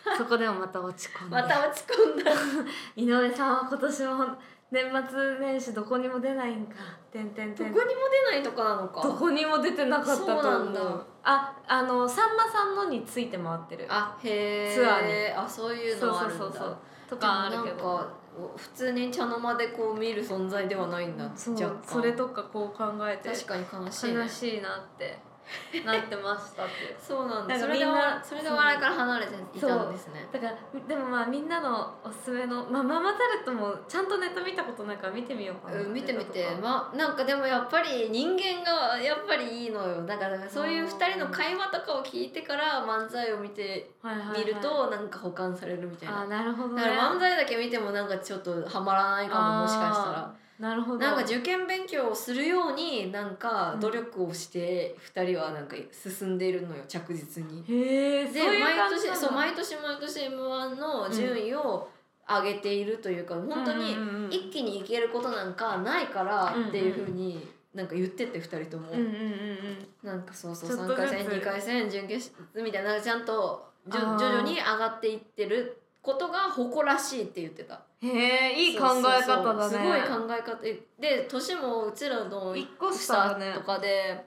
[0.07, 1.37] な、そこでもまた落ち込んで。
[1.37, 2.33] また落ち込んだ。
[2.97, 4.27] 井上さんは今年も
[4.71, 6.77] 年末年始どこにも出ないんか。
[7.13, 7.73] てんてんてん。
[7.73, 9.03] どこにも出ないとこなのか。
[9.03, 10.81] どこにも出てなかったと思そうなんだ。
[10.81, 13.87] うああのさんまさんのについて回ってる。
[13.89, 15.35] あへえツアーに。
[15.35, 16.39] あそういうそうのあるんだ。
[16.39, 16.77] そうそうそう
[17.09, 18.21] とかあるけど。
[18.57, 21.29] 普通に茶の間でこう見る存在ではないんだ。
[21.35, 23.29] そそれとかこう考えて。
[23.29, 25.19] 確かに悲しい、ね、悲しいなって
[25.85, 26.97] なってましたっていう。
[26.99, 27.55] そうなんだ。
[27.55, 30.29] なんかそれでみんなわそれで笑いから離れていたんですね。
[30.33, 36.49] だからでもまあみんなのおすすめの、まあ、ママタルトもちゃんとネタ見たことないから見てみようかな、うん、見てみて。
[36.61, 40.05] まなんかでもやっぱり人間がやっぱりいいのよ。
[40.07, 44.39] だからそういう2人の会話とかを聞いてから漫才を見てはいはいはい。
[44.41, 46.23] 見るとなんか保管されるみたいな。
[46.23, 46.83] あーなるほどね。
[46.83, 50.99] だから漫才だけ見てもなんかちょっとハマらないかももしかしたらなるほど。
[50.99, 57.64] なんか受験勉強をするようになんか努力をして2人はなんか進んでいるのよ着実に。
[57.66, 61.88] へえで毎年そう毎年毎年 m 1の順位を
[62.29, 63.96] 上げているというか、本当に
[64.31, 70.07] 一気にいけることなんかないからっていうふうになんか言ってて2人とも、うんうんうんうん。
[70.07, 71.16] なんかそうそうちょっと3ずつ。
[71.16, 77.83] 回戦2回戦準決勝みたいなちゃんと徐々に上がっていってることが誇らしいって言ってた。
[78.03, 78.09] へ
[78.53, 79.71] えいい考え方だね。
[79.71, 80.57] すごい考え方。
[80.99, 84.27] で年もうちらの一個下とかで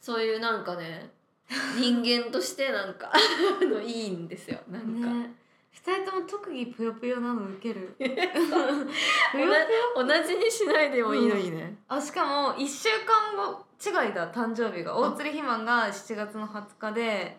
[0.00, 1.10] そういうなんかね
[1.78, 3.12] 人間としてなんか
[3.82, 4.58] いいんですよ。
[4.68, 5.34] なんか、ね。
[5.72, 7.94] 二人とも特技ぷよぷよなの受ける。
[7.98, 8.06] 同
[10.22, 14.96] じにしないでもいいのにね、あしかも1週間後違いだ誕生日が。
[14.96, 17.36] 大鶴ひまんが7月の20日で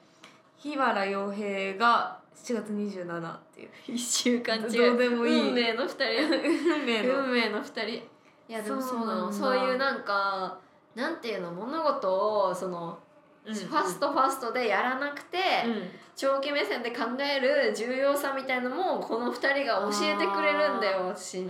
[0.58, 3.70] 日原洋平が7月27っていう。
[3.88, 5.50] 一週間違うどうでもいい。
[5.50, 6.06] 運命の二人。
[6.80, 7.20] 運命の。
[7.20, 7.88] 運命の二人。
[7.88, 8.04] い
[8.50, 10.60] やでもそそううなのそういうなんか
[10.94, 13.00] なんていうの物事をその、
[13.44, 15.90] ファストファストでやらなくて、うん。
[16.16, 21.50] 長期目線で考える重要さみたいのもこの二人が教えてくれるんだよ私に。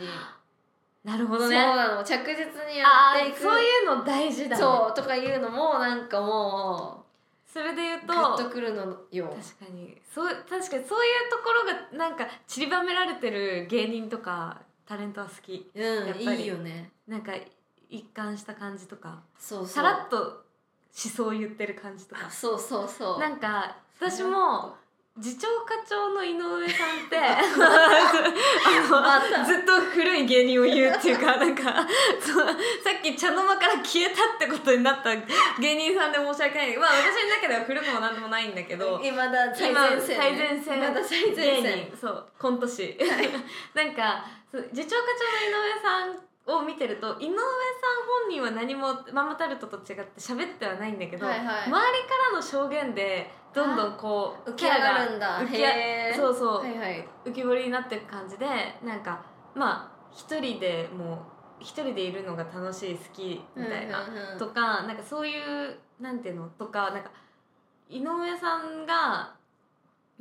[1.04, 2.04] なるほそうどねなの。
[2.04, 3.39] 着実にやっていく。
[3.39, 4.62] そういうの大事だね。
[4.62, 7.04] そうとかいうのもなんかも
[7.55, 9.33] それで言ううとグッとくるのよ。
[9.57, 10.85] 確かにそう確かにそういう
[11.31, 16.91] ところがなんか散りばめられてる芸人とかタレントは好きうんやっぱりいいよね。
[17.07, 17.31] なんか
[17.89, 19.67] 一貫した感じとかそうそう。
[19.69, 20.35] さらっと思
[20.93, 23.19] 想言ってる感じとかそうそうそう。
[23.19, 24.75] なんか私も
[25.21, 27.15] 次長課長の井上さんって
[28.91, 31.88] まあのずっと古い芸人を言うっていうかなんか
[32.19, 32.54] そうさ
[32.99, 35.15] っき茶の間から消えたってことになった
[35.62, 36.78] 芸人さんで申し訳ない。
[36.78, 39.10] まあ私の中では古くもなんでもないんだけどい。
[39.10, 41.88] まだ最今前線、最前線まだ最前芸線。
[41.88, 41.97] 人。
[41.97, 42.97] そうコント師。
[43.73, 44.25] なんか
[44.73, 47.38] 次長課長の井上さんを見てると井上さん
[48.25, 51.45] 本人は何もママタルトと違って喋ってはないんだけど、はいはい。
[51.45, 55.39] 周りからの証言でどんどんこう浮き上がるんだ。
[56.15, 57.07] そうそう、はいはい。
[57.23, 58.45] 浮き彫りになっていく感じで
[58.83, 59.23] なんか
[59.55, 61.19] まあ一人でもう
[61.61, 64.37] 一人でいるのが楽しい好きみたいな、うんうんうん。
[64.37, 66.49] とかなんかそういうなんていうの？
[66.49, 67.09] とかなんか
[67.89, 69.33] 井上さんが、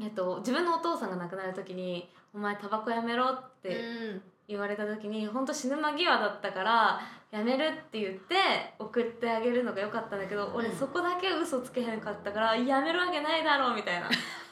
[0.00, 8.36] えっと、自分のお父さんが亡くなる時に「お前タバコやめろ」ってうん言われた時に本当死ぬ間際だったからやめるって言って
[8.78, 14.08] 送ってあげるのが良かったんだけど、俺そこだけ嘘つけへんかったからやめるわけないだろうみたいな。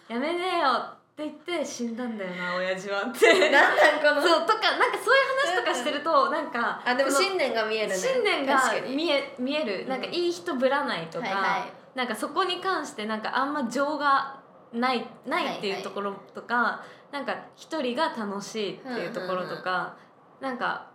[0.09, 3.51] やめねえよって言って死んだんだよな親父はって。
[3.51, 4.23] なんなんこの？
[4.23, 7.95] そうとかなんかそういう話とかしてるとなんかあでも信念が見えるね。
[7.95, 9.87] 信念が見え見える。
[9.87, 11.99] なんかいい人ぶらないとか、はいはい。
[11.99, 14.41] なんかそこに関してなんかあんま情が
[14.73, 19.97] ないないっていうところとか、なんか一人が楽しいっていうところとか、
[20.41, 20.91] なんか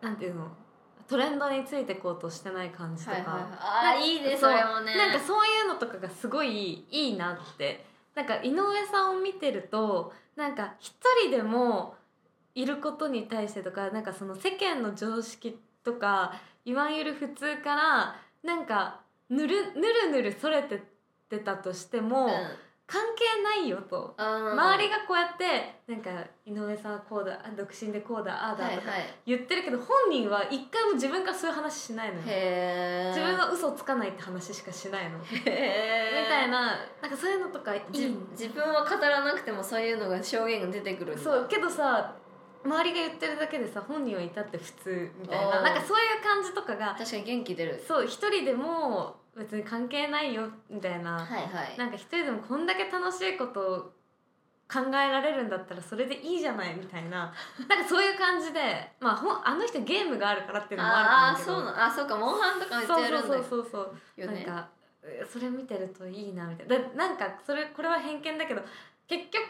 [0.00, 0.48] なんていうの？
[1.08, 3.50] トレンドについてこうとしてない感じとか、はいはいはい。
[3.60, 4.96] あーいいねそれもね。
[4.96, 7.84] なんかそういうのとかがすごいいいなって。
[8.14, 11.94] なんか井上さんを見てるとなんか一人でも
[12.54, 16.34] いることに対してとかなんかその世間の常識とか
[16.64, 20.80] いわゆる普通からなんかぬるぬるぬるそれてっ
[21.30, 22.30] てたとしても、うん
[22.90, 24.14] 関係ないよと。
[24.18, 26.10] 周りがこうやってなんか
[26.44, 28.88] 井上さんはこうだあ独身でこうだああだとか
[29.24, 32.28] 言ってるけど、本人は一回も自分からそういう話しないの自
[33.20, 35.18] 分は嘘つかないって話しかしないの。
[35.18, 37.80] みたいななんかそういうのとかいい。
[37.92, 42.16] じ自分は語らなくてもそういうのが証言が出てくるそうけどさ
[42.64, 47.84] 周りが言ってるだけでさ本人はいたって普通みたいななんかそういう感じとかが確かに元気出る。
[47.86, 51.78] そう一人でも別に関係ないよみたいな、はいはい。
[51.78, 53.78] なんか一人でもこんだけ楽しいことを
[54.70, 57.32] 考えられるんだったらそれでいいじゃないみたいな。
[57.68, 63.80] なんかそういう感じでまあほんあの人ゲームがあるからっていうのもあああると思うけどそうなあそうかモンハンとかめっちゃやるんだそうそうそうそ
[64.18, 64.44] うよね。
[64.44, 64.68] なんか
[65.02, 66.78] えそれ見てるといいなみたいな。
[66.78, 68.62] だなんかそれこれは偏見だけど
[69.08, 69.44] 結局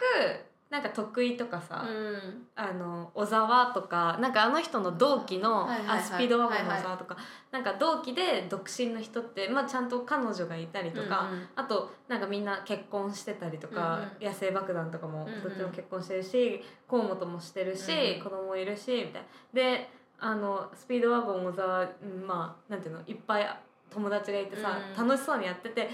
[0.70, 2.46] なんか得意とかさ、うん。
[2.54, 7.16] あの小沢とかなんかあの人の同期の、あスピードワゴンの小沢とか、
[7.50, 11.48] なんか同期で独身の人って、まあ、ちゃんと彼女がいたりとか、うんうん。
[11.56, 15.42] あとなんかみんな結婚してたりとか、うん野生爆弾とかもうんうん。
[15.42, 18.22] どっちも結婚してるし河本もしてるし、うんうん。
[18.22, 19.28] 子供いるしみたいな。
[19.52, 25.09] であのスピードワゴン小沢、うんまあなんていうのいっぱい友達がいてさ、うん。
[25.09, 25.88] 楽しそうにやってて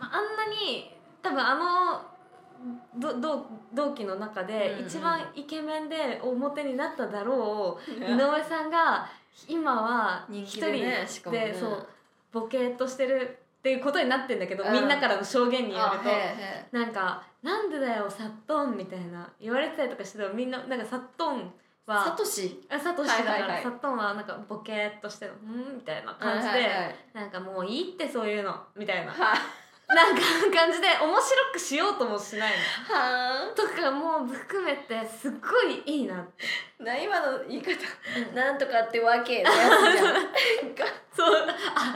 [0.00, 2.09] あんなに多分あのど
[2.98, 9.08] 同同期の中で一番イケメンで表になっただろう、うん井上さんが
[9.48, 11.56] 今は人一人気でねね。
[11.58, 11.86] そう
[12.32, 21.52] ボケーっとしてるっていうことになってんだけど、うんみんなからの証言によるとなんか「なんでだよサットン」みたいな言われてたりとかしてたらみんななんかサットン
[21.88, 22.66] えはサトシ？
[22.68, 23.62] あサトシだから、はいはいはい。
[23.62, 26.94] サットンはなんかボケーっとしてる「うん」みたいな感じで、はいはいはい。
[27.14, 29.12] なんかもういいってそういうのみたいな。
[29.12, 29.34] は
[29.94, 30.22] なんか
[30.54, 32.52] 感じで面白くしようともしない
[32.88, 32.94] の。
[32.94, 36.20] はとかも含めてすっごいいいな。
[36.20, 36.26] っ
[36.78, 37.70] てな今の言い方。
[38.34, 40.24] なんとかってわけのやつじゃんなん
[40.74, 40.84] か。
[41.14, 41.46] そう。
[41.74, 41.94] あ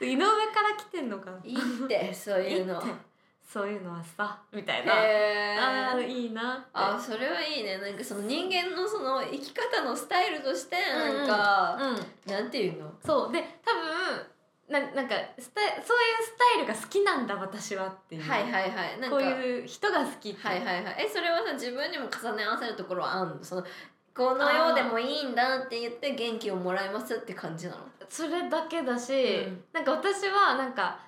[0.00, 1.30] 井上から来てんのか。
[1.30, 2.80] ないいってそういうの。
[2.82, 3.16] いいって。
[3.46, 4.92] そういうのはさみたいな。
[4.94, 6.66] へあーえいいなって。
[6.74, 7.78] あそれはいいね。
[7.78, 12.32] なんかその人間のその生き方のスタイルとしてなんか、うん。
[12.32, 12.92] なんていうの？
[13.04, 13.32] そう。
[13.32, 14.26] で多分
[14.68, 19.00] ななんかスタイそういうスタイルが好きなんだ私はっていう、はいはいはい。
[19.00, 20.46] なんかこういう人が好きって。
[20.46, 21.06] はいはいはい。
[21.06, 23.44] えそれはさ自分にも重ね合わせるところはあんの？
[23.44, 23.64] その
[24.12, 27.78] このようでもいいんだって言って元気をもらいますって感じなの？
[28.08, 29.64] それだけだし、うん。
[29.72, 30.98] なんか私はなんか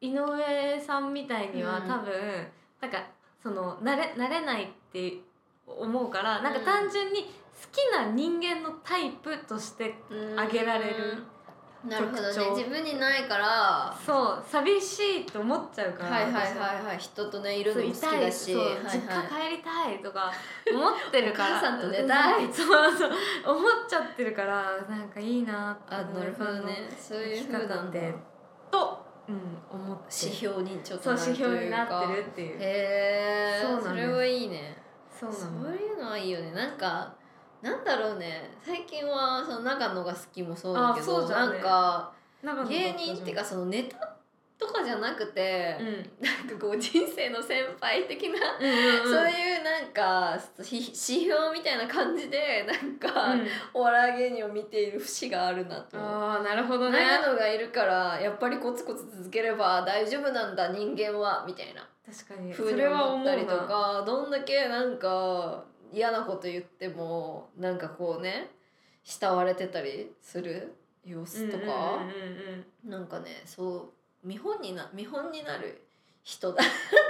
[0.00, 1.88] 井上さんみたいにはうん。
[1.88, 2.46] 多分、
[2.80, 2.98] なんか
[3.40, 5.12] その慣れ慣れないって
[5.64, 6.64] 思うからなんかうん。
[6.64, 7.28] 単純に好
[7.70, 9.94] きな人間のタイプとして
[10.36, 10.94] あげられる。
[11.12, 11.35] うん
[11.88, 12.28] なるほどね。
[12.28, 13.96] 自分にないから。
[14.04, 16.94] そう寂しいと思っちゃうからはいはいはい私は。
[16.94, 18.54] い人とねいるのも好きだし。
[18.54, 18.76] はいはい。
[18.84, 20.32] 実家帰りたいとか
[20.72, 23.10] 思ってるからお母さんと寝たいそうそう
[23.56, 26.88] 思っちゃってるからなんかいいなあなるほどね。
[26.98, 28.14] そういうふうなんだ方って
[28.70, 32.56] と、うん、思って指標にちょっとなる指標になってるっていう。
[32.58, 34.76] へえそそれはいいね。
[35.18, 36.52] そうなのそういうのはいいよね。
[36.52, 37.14] なんか
[37.62, 38.50] なんだろうね。
[38.64, 41.34] 最近はその長野が好きもそうだけど、ね。
[41.34, 44.16] なんか芸人っていうかそのネタ
[44.58, 46.24] とかじゃなくて、うん。
[46.24, 49.12] なんかこう人生の先輩的な、うんうんうん。
[49.12, 53.46] そういうなんかひ指標みたいな感じでなんか、うん。
[53.74, 55.98] お笑い芸人を見ている節があるなと。
[55.98, 56.98] ああなるほどね。
[56.98, 61.86] 長野がいるからやっぱりコツコツ続ければ大丈夫なんだ人間はみたいな。
[62.06, 62.54] 確かに。
[62.54, 68.50] それは思ったりとかどんだけなんか嫌なこと言ってもなんかこうね
[69.04, 73.92] 慕われてたりする様子とか、うんうんなんかねそ
[74.24, 75.82] う見本にな見本になる
[76.24, 76.66] 人だっ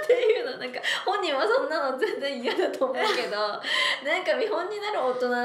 [0.07, 3.37] ていうのなんか本人はそんなの全然嫌だと思うけど
[4.05, 5.35] なんか見本になる大人？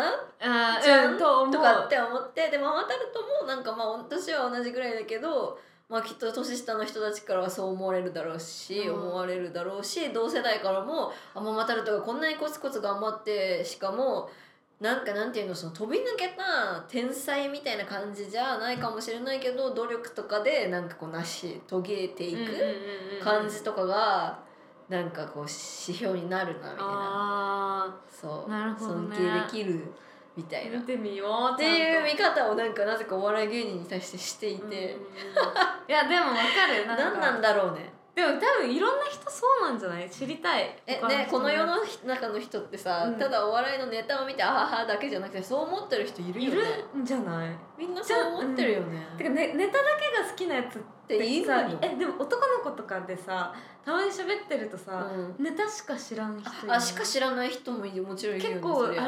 [0.40, 5.58] あうんんとかって思ってでママタルトもなんかまあ私は同じぐらいだけど、
[5.92, 8.94] まあ、きっと年下の人たちからはそう思われるだろうし、うん。
[8.94, 14.30] 思われるだろうし同世代からもあママタルトがこんなにコツコツ頑張ってしかも
[14.80, 24.42] なんかなんていうのその飛び抜けた天才みたいな感じじゃないかもしれないけど努力とかでなんかこう成し遂げていく感じとかが
[24.88, 26.76] なんかこう指標になるなみたいな。
[26.80, 28.50] あそう。
[28.50, 29.16] なるほどね。
[29.16, 29.92] 尊敬できる
[30.36, 30.76] みたいな。
[30.76, 34.86] ー見てみようっていう見方をなんかなぜかお笑い芸人に対してしていて、うんうんうん。
[35.88, 37.18] いやでもわかるなんか。
[37.18, 37.92] 何なんだろうね。
[38.14, 40.10] でも多分いろんな人そうなんじゃない？
[40.10, 40.76] 知りたい。
[40.86, 43.18] えねこの世の中の人ってさ、うん。
[43.18, 46.58] ただお笑いのネタを見てあははだけじゃなくてそう思ってる人いるいよね。
[46.94, 47.56] るんじゃない？
[47.78, 55.44] みんなそう思ってるよね、てかねネタだけが好きなやつってでいいのさえでも男の子とかでさたまに喋ってるとさ、うん。
[55.44, 58.98] ネタしか知らん人あしか知らない人もいるもちろんいるよね結構そり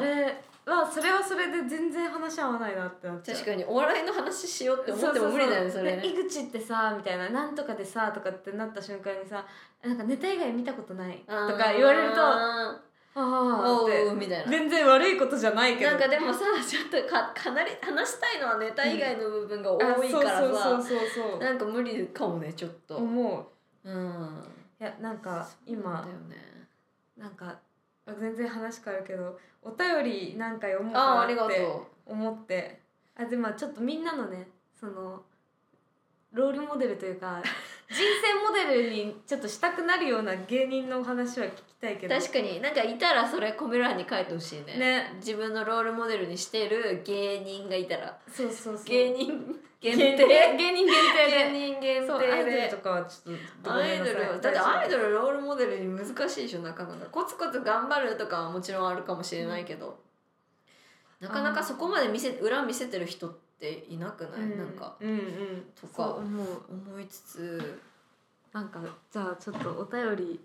[0.67, 3.37] ゃあそれはそれで全然話合わないなってなっちゃう。
[3.37, 6.03] 確かにお笑いの話しようって思っても無理だよねそれね。
[6.03, 9.45] で井口ってさみたいななんとかでさとかってなった瞬間にさ
[9.83, 12.81] なんかネタ以外見たことないとか言われるとあ
[13.17, 14.05] あって。
[14.05, 14.51] うみたいな。
[14.51, 15.91] 全然悪いことじゃないけど。
[15.91, 21.39] なんかでもさ ちょっとかかなり話したいのはネタ以外の部分が多いからあそうさそうそうそう。
[21.39, 22.97] なんか無理かもねちょっと。
[22.97, 23.51] 思
[23.85, 23.91] う。
[23.91, 24.45] うん。
[24.81, 26.65] いやなんか今ね。
[27.17, 27.55] なんか
[28.13, 31.67] 全然話変わるけどお便りなんか読もうかなって
[32.07, 32.83] 思って。
[33.17, 35.23] あでまあちょっとみんなのねその
[36.33, 37.41] ロールモデルというか
[37.89, 42.17] 人生モデルにちょっとしたくなるような芸人の話は聞きたいけど。
[42.17, 42.61] う確かに。
[42.61, 44.77] なんかいたらそれコメ欄に書いてほしいね。
[44.79, 45.13] ね。
[45.17, 48.19] 自分のロールモデルにしてる芸人がいたら。
[48.29, 48.85] そうそうそう。
[48.87, 50.25] 芸人限芸定。
[50.25, 51.53] 人 芸人限定で。
[51.53, 59.99] 芸人限そうアイドル定でとかはちょっとごアイドルだってアイドルルロールモデルに難しいでしょなかなかコツコツ頑張るとかはもちろんあるかもしれないけど、
[61.21, 64.97] なかなかそこまで見せ裏見せてる人っていなくない、なんか。
[65.01, 65.73] うんうん。
[65.79, 65.95] とか。
[65.95, 66.47] そう思う。
[66.71, 67.81] 思いつつ。
[68.53, 70.41] なんかじゃあちょっとお便り。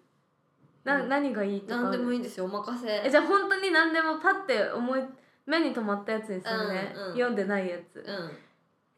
[0.83, 1.09] な、うん。
[1.09, 1.81] 何がいいとか。
[1.83, 2.45] 何でもいいいんですよ。
[2.45, 3.01] お任せ。
[3.05, 5.03] えじゃあ本当に何でもパッて思い
[5.45, 7.13] 目に留まったやつですよね、うんうん。
[7.13, 8.03] 読んでないやつ。
[8.05, 8.48] うん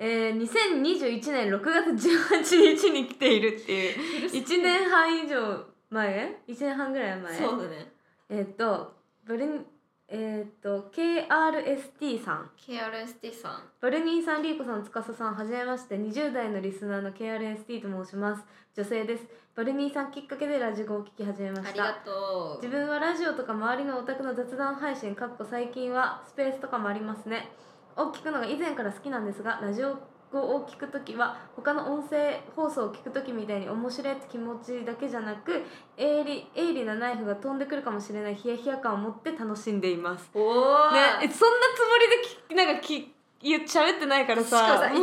[0.04, 4.32] えー、2021年6月18日に来ているっていう。
[4.32, 7.38] 1年半以上前？1年半ぐらい前？
[7.38, 7.92] そうだね。
[8.28, 8.96] えっ、と
[9.26, 9.66] ブルン
[10.08, 12.50] えっ、と KRST さん。
[12.58, 13.64] KRST さん。
[13.80, 18.44] バルニーさん、リーコさん、つかささん、はじめまして、20代のリスナーの KRST と申します。
[18.76, 19.24] 女性です。
[19.56, 22.06] バルニーさんきっかけでラジコを聞き始めましありがた。
[22.06, 22.66] とう。
[22.66, 27.52] 自分はラジオとか周りのオタクの雑談配信かっこ最近はスペースとかもありますね
[27.98, 29.98] を聞くのが以前から好きなんですがラジオ
[30.34, 35.62] を聞くときは他の音声放送を聞くときみたいに面白いって気持ちだけじゃなく
[35.98, 40.30] 鋭利鋭利なナイフが飛んでくるかもしれないヒヤヒヤ感を持って楽しんでいます。
[40.34, 42.10] おお、ねえそんなつもり
[42.48, 45.02] できなんかき言っ喋ってないからしかもささ1年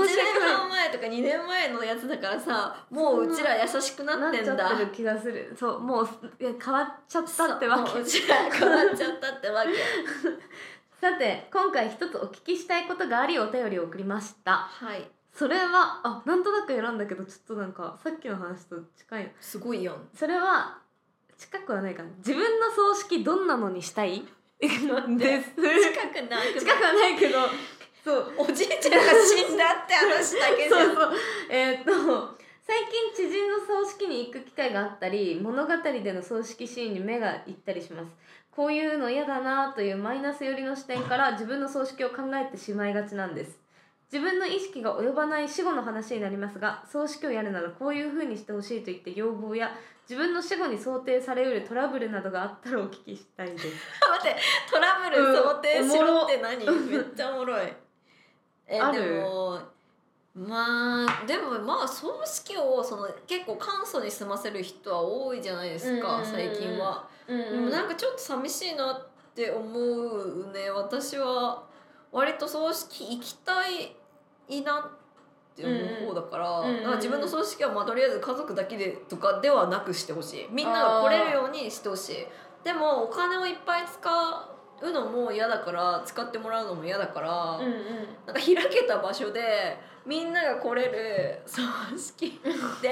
[0.56, 4.56] 半前とか2年前のやつだからさもううちら優しくななっってんだ。
[4.56, 5.54] ちゃってる気がする。
[5.58, 6.08] そうもう
[6.40, 8.00] いや変わっちゃったってわけ。
[8.00, 9.70] うちら変わっちゃったってわけ
[11.00, 14.68] さて今回一つお聞きしたいことがありお便りを送りました。
[14.68, 15.08] はい。
[15.32, 19.24] それはあなんとなく選んだけどちょっとなんかさっきの話と近い。
[19.24, 20.08] のすごいやん。
[20.12, 20.78] それは
[21.38, 22.08] 近くはないかな。
[22.18, 24.24] 自分の葬式どんなのにしたい？
[24.60, 24.68] で？
[24.68, 25.08] す近近く
[26.28, 27.38] ないくはないけど。
[28.04, 28.32] そう。
[28.36, 30.86] おじいちゃんが死んだって話だけじゃん。
[30.86, 31.12] そうそう。
[31.48, 32.38] えーっと
[32.68, 32.76] 最
[33.14, 38.08] 近知人の葬式に行く機会があったり物語での葬式シーンに目がいったりします
[38.58, 43.56] こういうの嫌だなというマイナス寄りの視点から自分の葬式を考えてしまいがちなんです。
[44.12, 49.70] 自分の意識が及ばない死後の話になりますが葬式をやるならこういう風にしてほしいといって要望や
[50.08, 53.68] 自分の死後に想定されうるトラブルなどがあったらお聞きしたいです。
[54.10, 57.72] 待ってトラブル想定しろって何、うんめっちゃおもろい。
[58.66, 59.60] えでも
[60.46, 71.68] まあでもまあ葬式をその結構簡素に済ませる人は多いじゃないですか、最近は、うんでもなんかちょっと寂しいなって思うね私は。
[72.12, 80.48] 割と葬式行きたいなって思う方だから,、なんか自分の葬式はまあとりあえず家族だけでとかではなくしてほしい。
[80.50, 82.26] みんなが来れるようにしてほしい。
[82.64, 84.47] でもお金をいっぱい使
[84.82, 87.74] うのも嫌だから使ってもらうのも嫌だから、うんうん。
[88.26, 91.62] なんか開けた場所でみんなが来れる 葬
[91.96, 92.40] 式
[92.80, 92.90] で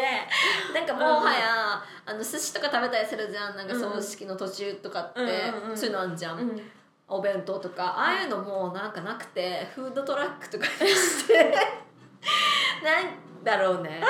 [0.74, 3.56] なんかもはやあの寿司とか食べたりするじゃん。
[3.56, 6.70] なんか葬式の途中とかって、うんうんうんそういうのあんじゃん、うん。
[7.08, 7.84] お弁当とか。
[7.84, 11.54] ああいうのもなんかなくてフードトラックとかにして。
[12.82, 14.02] なんだろうね。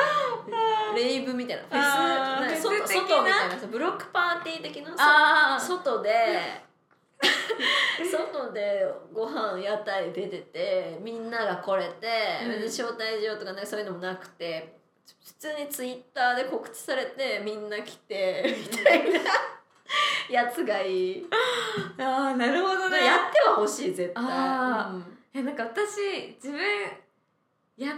[0.94, 1.62] レイブみたいな。
[1.64, 2.72] フェス外
[3.02, 3.58] みたいな。
[3.58, 5.60] さブロックパーティー的な？
[5.60, 6.64] 外で
[8.10, 12.06] 外でご飯屋台出ててみんなが来れて、
[12.44, 12.66] うん。
[12.66, 14.76] 招待状とかねそういうのもなくて
[15.24, 19.20] 普通にツイッターで告知されてみんな来てみたいな。
[20.28, 21.26] やつがいい、
[21.98, 23.04] あーなるほどね。
[23.04, 24.24] やってはほしい絶対。
[24.26, 24.96] あー。
[24.96, 25.18] うん。
[25.32, 26.60] えなんか私自分
[27.76, 27.92] や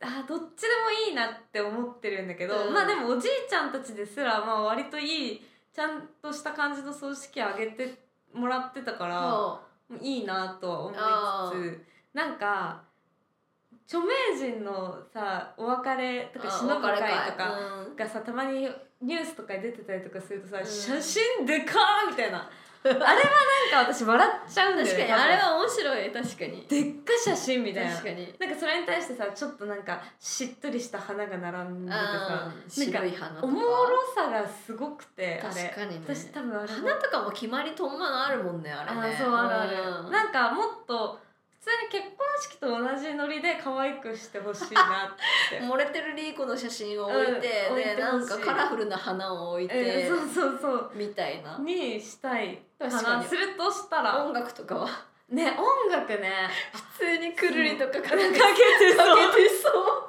[0.00, 2.72] あどっちでもいいなって思ってるんだけど、うん。
[2.72, 5.42] まあでもおじいちゃんたちですらまあ割といい
[5.74, 7.94] ちゃんとした感じの葬式あげて
[8.34, 12.82] もらってたからそいいなとはあ思いつつなんか
[13.86, 17.00] 著名人のさお別れとかあ忍ぶ会
[17.30, 17.58] とか
[17.88, 18.68] うんがさたまに
[19.00, 20.66] ニュースとかに出てたりとかするとさ、うん。
[20.66, 22.50] 写真でかーみたいな
[22.84, 26.66] あれはなんか私笑っちゃうんだよね確かにあれは面白い確かに。
[26.68, 27.92] でっか写真みたいな。
[27.92, 28.34] 確かに。
[28.38, 33.46] なんかそれに対してさちょっとなんかしっとりした花が並んでてさ白い花とか。
[33.46, 33.66] おもろ
[34.14, 36.06] さがすごくて確かにね。
[36.06, 39.00] 私多分あれ花とかも決まりとんまのあるもんねあれね。
[39.00, 40.10] あーそうあるある、うん。
[40.12, 41.18] なんかもっと
[41.60, 45.16] 普通に結婚式と同じノリで可愛くしてほしいなっ
[45.50, 45.58] て。
[45.60, 51.58] 漏れてるリーコの写真を置いて、うんなんかカラフルな花を置いて、えーそうそうそうみたいな。
[51.58, 53.22] にしたいか確かに。
[53.22, 54.24] なするとしたら。
[54.24, 54.88] 音楽とかは。
[55.28, 56.48] ね音楽ね。
[56.72, 59.32] 普通にくるりとかかけ かけてかそう。
[59.34, 60.08] けてそう。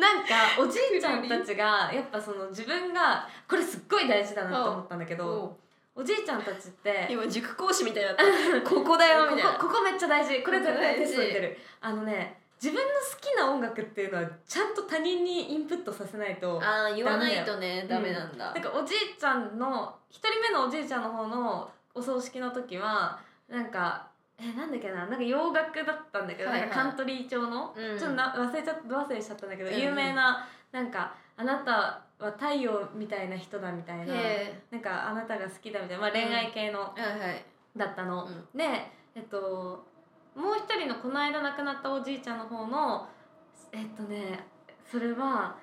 [0.00, 5.56] なんかおじいちゃんたちがやっぱその自分がこれすっごい大事だなと思ったんだけど
[5.94, 9.52] おじいちゃんたちって今塾講師みたいにな ここだよみたいな。
[9.52, 10.42] ここここめっちゃ大事。
[10.42, 11.58] これ絶対テストに出大る。
[11.80, 23.18] あのね自分の好きな音楽っていうのはちゃんと他人にインプットさせないとあー言わないとねダメなんだ、なんかおじいちゃんの一人目のおじいちゃんの方のお葬式の時は
[23.48, 24.06] なんか
[24.38, 26.68] えなんだっけななんか洋楽だったんだけど、はいはい。
[26.68, 27.98] なんかカントリー調の、うん。
[27.98, 29.80] ちょっとな忘れちゃった忘れしちゃったんだけど、うんうん。
[29.80, 36.94] 有名ななんかあなたは太陽みたいな人だみたいなへなんかあなたが好きだみたいな、まあ、恋愛系の、
[37.76, 38.58] だったの、うん。
[38.58, 38.64] で
[39.14, 39.84] えっと
[40.34, 43.08] もう一人のこの間亡くなったおじいちゃんの方の
[43.72, 44.46] えっとね
[44.90, 45.56] それは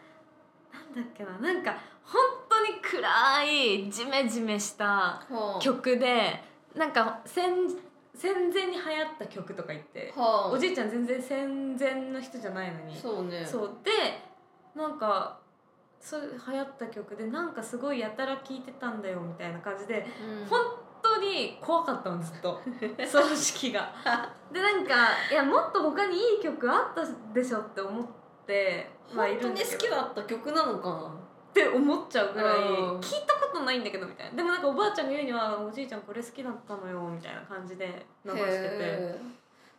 [0.74, 5.22] なんだっけななんか本当に暗いジメジメした
[5.62, 6.41] 曲で
[6.76, 7.51] なんか戦
[8.14, 12.95] 戦前に流行った曲とか言ってはあおじいちゃん全然戦前の人じゃないのに。
[12.95, 13.45] そうね。
[13.45, 13.72] そう。
[13.84, 13.91] で
[14.76, 15.39] なんか
[16.00, 20.48] そう流行った曲でなんかすごいやたら聴いてたんだよみたいな感じでうん。
[20.48, 20.60] 本
[21.02, 22.60] 当に怖かったのずっと。
[23.06, 23.91] 葬式が。
[24.52, 24.93] でなんか
[25.32, 28.06] いやもっと他にいい曲あったでしょって思っ
[28.45, 31.14] てはい本当に好きだった曲なのかな？
[31.50, 33.00] って思っちゃうぐらいうん。
[33.00, 34.38] 聞いたことないんだけどみたいな。
[34.38, 39.20] でもなんかおばあちゃんが言うにはおじいちゃんこれ好きだったのよみたいな感じで流してて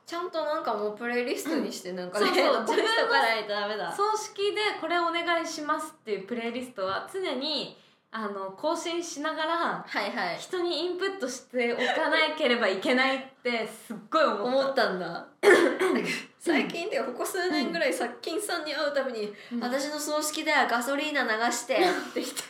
[0.09, 3.95] ちゃんとなんかもうプレイリストにしてなんかねそうそう残しとかないとダメだ。
[3.95, 7.77] 葬式でこれお願いしますっていうプレイリストは常に
[8.11, 10.39] あの更新しながらはいはい。
[10.39, 14.95] 人にインプットしておかなければいけないってすっごい思った。
[14.95, 15.27] んだ。
[16.41, 19.61] 最近でここ数年ぐらい殺菌さんに会うたびに「うん。
[19.61, 21.79] 私の葬式ではガソリーナ流して」っ
[22.15, 22.49] て言ってる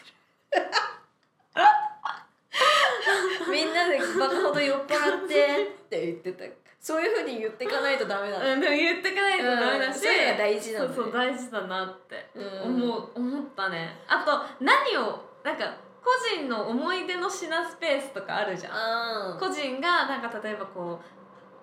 [3.51, 6.45] みんなでバカほど酔っ払ってって言ってた
[6.81, 10.95] そういうふうに言っていかないとダメだうん、でも言ってかないとダメだし、うんそれが大事なんだね。
[10.95, 12.85] そうそう大事だなってうん。
[12.85, 13.97] 思う、思ったね。
[14.07, 18.73] あと何をなんか個人の思い出の品スペースとかあるじゃん。
[18.73, 19.39] あー。
[19.39, 21.01] 個人がなんか例えばこ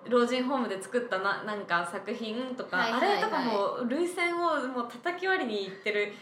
[0.06, 3.12] う老人ホームで作ったななんか作品とか、はいはいはい。
[3.14, 4.38] あれとかも涙腺を
[4.68, 6.12] もう叩き割りにいってる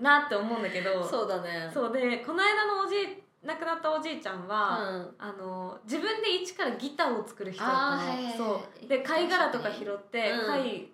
[0.00, 1.70] なって思うんだけどそうだね。
[1.74, 5.14] そうでこの間のおじい亡くなったおじいちゃんは、うん。
[5.18, 8.88] あの自分で一からギターを作る人だったの、はいそう。
[8.88, 10.46] で貝殻とか拾って、うん。
[10.46, 10.88] 貝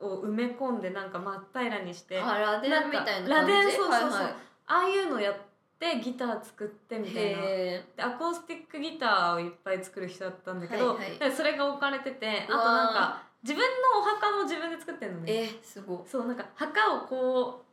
[0.00, 3.52] を埋め込んでなんか真っ平らにしてああラデンみたいなラ感じ？
[3.52, 4.32] デンそうそうそう、はいはい。
[4.66, 5.34] ああいうのやっ
[5.78, 7.20] てギター作ってみたいな。
[7.42, 11.18] へでアコースティックギターをいっぱい作る人だったんだけど、はいはい。
[11.18, 15.32] でそれが置かれててあとなんか自分のお墓も自分で作ってんのーね。
[15.32, 15.98] えすごい。
[16.06, 17.65] そうなんか墓をこう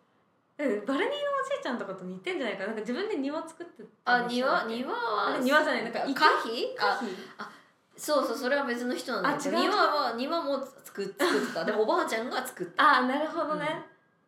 [0.65, 2.67] うんバルニーのおじいちゃんとかと似てんじゃないかな？
[2.67, 7.51] なんか自分で庭作ってたあ庭庭あはれ庭じゃないなんか可池否あ
[7.95, 11.63] そうそうそれは別の人なんだけどあ違う庭は庭も作っ作ってた。
[11.65, 12.97] でもおばあちゃんが作った。
[12.97, 13.85] あなるほどね、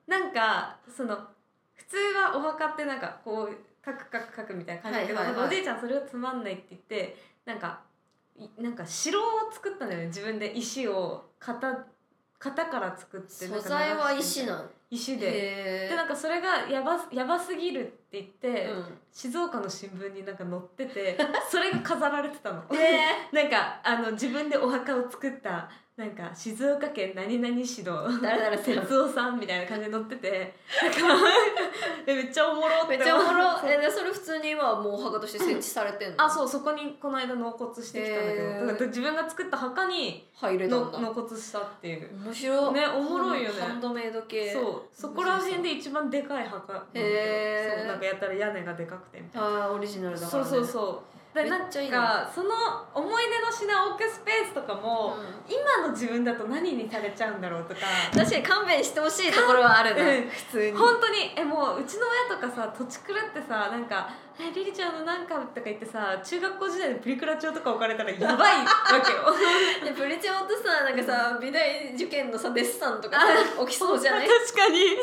[0.08, 1.16] なんかその
[1.74, 7.82] 普通はお墓ってなんかこうカクカクカクみたいな感じだけど、おじいちゃんそれをつまんないって言ってなんか
[8.36, 10.52] いなんか城を作ったんだよね自分で。
[10.58, 11.86] 石を型
[12.40, 14.62] 型から作って素材は石のな。
[14.62, 14.70] ん。
[14.92, 15.86] 石で。
[15.86, 18.86] へでなんかそれがやばやばすぎるって言って、うん。
[19.12, 21.18] 静岡の新聞になんか載ってて
[21.50, 22.64] それが飾られてたの。
[22.74, 23.28] え。
[23.32, 29.40] なんかあの自分でお墓を作ったなんか静岡県何々市の哲夫さん。
[29.40, 30.54] みたいな感じで載ってて
[32.06, 33.46] めっちゃおもろってめっちゃおもろ。
[33.64, 36.22] えでそれ普通に今はもうお墓として設置されてんの？
[36.26, 41.00] あそうそこにこの間納骨してきたんだけどだから自分が作った墓に入れたんだ。
[41.00, 42.10] の納骨したっていう。
[42.26, 42.74] 面白い。
[42.74, 43.62] ねおもろいよね。
[43.62, 44.52] ハンドメイド系。
[44.52, 44.82] そう。
[44.92, 47.80] そこら辺で一番でかい墓へー。
[47.80, 49.48] そうなんかやったら屋根がでかくてみたいな。
[49.68, 52.50] あーオリジナルだから、ね、そうそうそうでなんかその
[52.94, 55.54] 思い出の品置くスペースとかも、うん。
[55.54, 57.82] 今の自分だと何にされちゃうんだろうとか。
[58.14, 60.30] 確かに勘弁してほしいところはあるな、うん。
[60.30, 60.78] 普通に。
[60.78, 64.10] 本当にえもううちの親とかさ土地狂ってさなんか
[64.40, 68.66] 「えリリちゃんのなんか」とか言ってさ中学校時代でプリクラ帳とか置かれたらやばいわ
[69.06, 69.36] けよ。
[69.84, 73.28] でプリチョンとさなんかさ美大受験のさデッサンとかさ
[73.60, 74.28] 起きそうじゃない？
[74.28, 74.80] 確かに。
[74.80, 75.02] デッや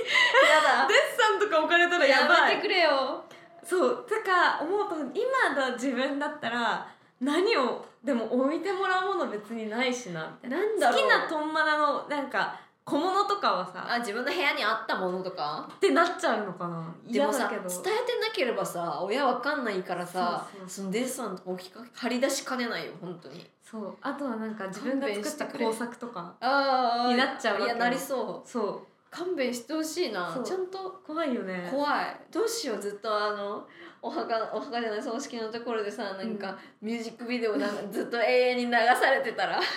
[0.62, 2.56] だサンとか置かれたらやばい。
[2.56, 3.22] めてくれよ
[3.64, 6.86] そうとか思うと今の自分だったら
[7.20, 10.50] 何をでも置いてもらうもの別にないしなな。
[10.50, 15.70] なんだ好きなトンマナのなんか小物とかはさあ自分の部屋にあったものとか？
[15.76, 16.92] ってなっちゃうのかな。
[17.08, 17.70] でもさ伝えて
[18.18, 23.48] なければさ親わかんないからさそのデッサンとか置きか張り出しかねないよ本当に。
[23.62, 23.96] そう。
[24.02, 27.76] あとはなんか自分が作った工作とかあになっちゃうわけよ。
[27.76, 28.48] いやなりそう。
[28.48, 30.40] そう勘弁してほしいな。
[30.42, 31.02] ちゃんと。
[31.06, 31.68] 怖いよね。
[31.70, 32.16] 怖い。
[32.32, 33.68] どうしようずっとあの
[34.00, 39.58] お墓お墓じゃない葬式のところでさなんか、ミュージックビデオなんかずっと永遠に流されてたら。
[39.58, 39.68] めっちゃ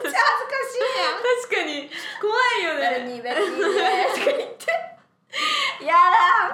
[0.00, 0.16] 恥ずか
[0.72, 0.78] し
[1.50, 1.90] 確かに。
[2.20, 3.12] 怖いよね。
[3.12, 4.66] ニーベルニーとか言って。
[5.84, 5.94] や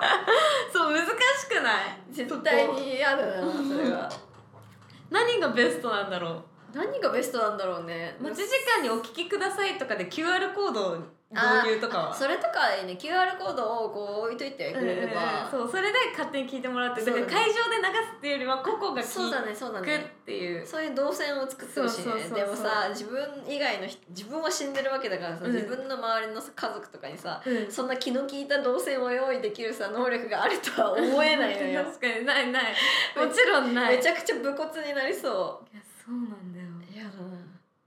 [0.00, 0.24] だ
[0.72, 1.12] そう難し
[1.48, 1.98] くない？
[2.12, 4.10] 絶対に嫌だなそれは。
[5.10, 6.42] 何がベストなんだろう？
[6.74, 8.16] 何がベストなんだろうね。
[8.20, 10.98] 待ち時間にお聞きくださいとかで QR コード
[11.30, 12.14] 導入とかは？
[12.14, 12.96] それとかいいね。
[12.98, 20.12] QR コードをこう置いといてくれれば、うんうんそうそれで勝手に聞いてもらってだから会場で流すっていうよりは個々がそうだ聞ねそうっね。
[20.24, 20.66] ていう。
[20.66, 22.14] そういう動線を作ってほしいね。
[22.34, 25.52] でもさ自分以外の人自分は死んでるわけだからさ、うん。
[25.52, 27.70] 自分の周りのさ家族とかにさうん。
[27.70, 31.84] そんな気の利いた動線を用意できるさ能力があるとは思えないのよ。
[31.92, 32.74] 確かにないない。
[33.16, 33.96] もちろんない。
[33.96, 36.66] めちゃくちゃ武骨になりそいやそうなんだよ。
[36.94, 37.40] うやだなっ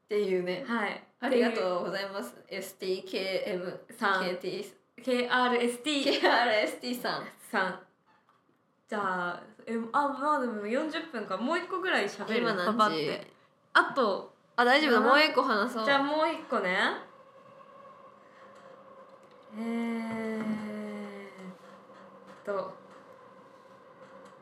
[0.07, 0.63] ていうね。
[0.67, 2.33] はいありがとうございます。
[2.49, 4.23] STKM さん。
[4.23, 4.65] KT
[4.97, 7.27] KRST KRST さん。
[7.51, 7.79] さん。
[8.89, 11.37] じゃあえあまあでも40分か。
[11.37, 12.37] もう一個ぐらい喋る。
[12.39, 12.71] 今何時？
[12.71, 13.31] パパって。
[13.73, 14.33] あと。
[14.55, 14.99] あ大丈夫だ。
[14.99, 15.85] もう一個話そう。
[15.85, 16.77] じゃあもう一個ね。
[19.55, 20.45] えーっ
[22.43, 22.73] と。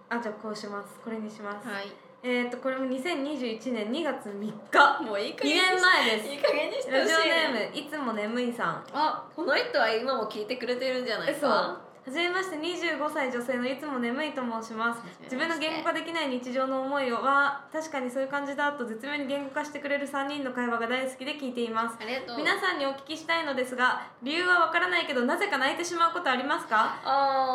[0.08, 0.98] あじゃあこうします。
[1.04, 4.34] これにします、はいえーっとこれも2021年2月3
[4.72, 5.04] 日。
[5.04, 6.28] もういい2年前です。
[6.30, 8.84] いい加減にしてラジオほしいネームいつも眠いさん。
[8.94, 11.50] あこの人は今も聞いてくれてるんじゃないえそう。
[11.50, 15.02] かはじめまして25歳女性のいつも眠いと申します。
[15.22, 21.98] 自分の言語化できない日常の思いをは確かにそういう感じだと絶妙に言語化してくれる3人の会話が大好きで聞いています。
[22.36, 26.98] 皆さんにお聞きしたいのですが理由はわからないけどなぜか泣いてしまうことありますか？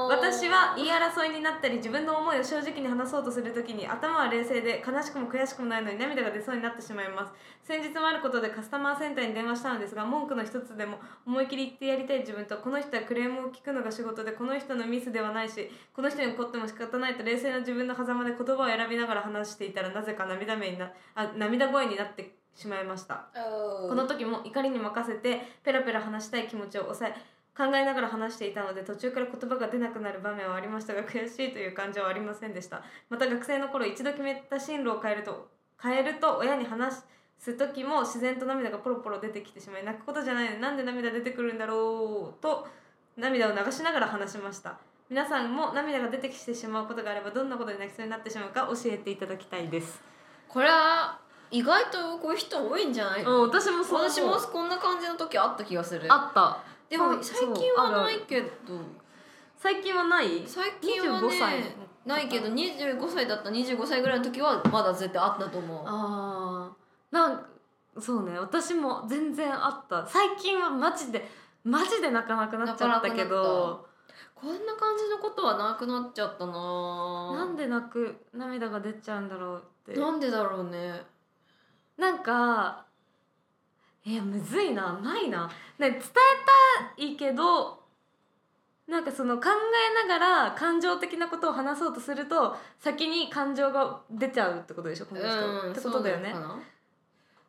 [0.08, 7.32] 私は言い争いになったり自分の思いを正直に話そうとするときに頭は冷静で悲しくも悔しくもないのに涙が出そうになってしまいます。
[7.64, 23.28] 先日もあることでカスタマーセンターに電話したのですが文句の一つでも思い切り言ってやりたい自分とこの人はクレームを聞くのが仕事でこの人のミスではないしこの人に怒っても仕方ないと冷静な自分の狭間で言葉を選びながら話していたらなぜか涙目になあ涙声になってしまいました。
[23.34, 27.14] ここの時も怒りに任せてペラペラ話したい気持ちを抑え
[27.56, 32.82] 考えながら話していたので途中から言葉が出なくなる場面はありましたが悔しいという感情はありませんでした。
[33.08, 35.48] また学生の頃一度決めた進路を変えると
[35.80, 37.02] 変えると親に話
[37.38, 42.66] す時も自然と涙がポロポロ出てきてしまい泣くことじゃないのになんで涙出てくるんだろうと
[43.16, 44.76] 涙を流しながら話しました。
[45.10, 50.00] 皆さんも涙が出てきてしまうことがあればどんなことで泣きそうになってしまうか教えていただきたいです。
[50.48, 51.18] これは
[51.50, 53.22] 意外とこういう人多いんじゃない？
[53.22, 56.06] うん私もそう私もこんな感じの時あった気がする。
[56.12, 56.58] あった。
[56.88, 58.48] でも最近はないけど。
[59.56, 60.42] 最近はない？
[60.46, 61.58] 最近は25歳。
[61.58, 65.82] ねないけど25歳だった25歳ぐらいの時はまだ絶対あったと思う。
[65.86, 67.14] あー。
[67.14, 67.46] なん
[67.98, 68.38] そうね。
[68.38, 70.06] 私も全然あった。
[70.06, 71.26] 最近はマジで
[71.64, 73.86] マジで泣かなくなっちゃったけど。
[74.34, 76.52] こんな感じのことはなくなっちゃったな。
[76.52, 78.14] なんで泣く？
[78.34, 79.98] 涙が出ちゃうんだろうって。
[79.98, 81.02] なんでだろうね。
[81.96, 82.84] なんか
[84.04, 85.48] いやむずいなないな、
[85.78, 87.80] ね、伝えたいけど
[88.86, 96.34] なんかその考えながら感情的なことを話そうとすると先に感情が出ちゃうってことでしょこの人、うんってことだよね。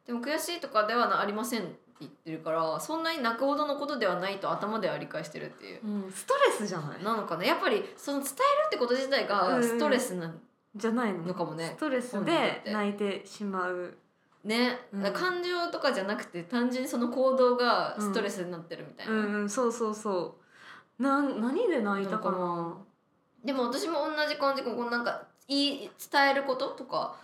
[0.05, 5.79] でも悔しいとかではありません言ってるからそんなに泣くほどのことではないと頭では理解してるっていう。
[5.85, 7.03] うん、ストレスじゃない？
[7.03, 7.45] なのかな？
[7.45, 8.37] やっぱりその伝える
[8.67, 10.33] ってこと自体がストレスな
[10.75, 11.23] じゃないの。
[11.23, 13.97] のかもねストレスで泣いてしまう。
[14.43, 15.13] ね、うん。
[15.13, 19.33] 感情とかじゃなくて単純にその行動がストレスになってるみたいな、うん。
[19.33, 20.37] うんそうそうそ
[20.99, 21.01] う。
[21.01, 22.37] なん何で泣いたかな？
[22.37, 22.77] な
[23.43, 24.63] でも私も同じ感じ。
[24.63, 27.15] こうなんか言い伝えることとか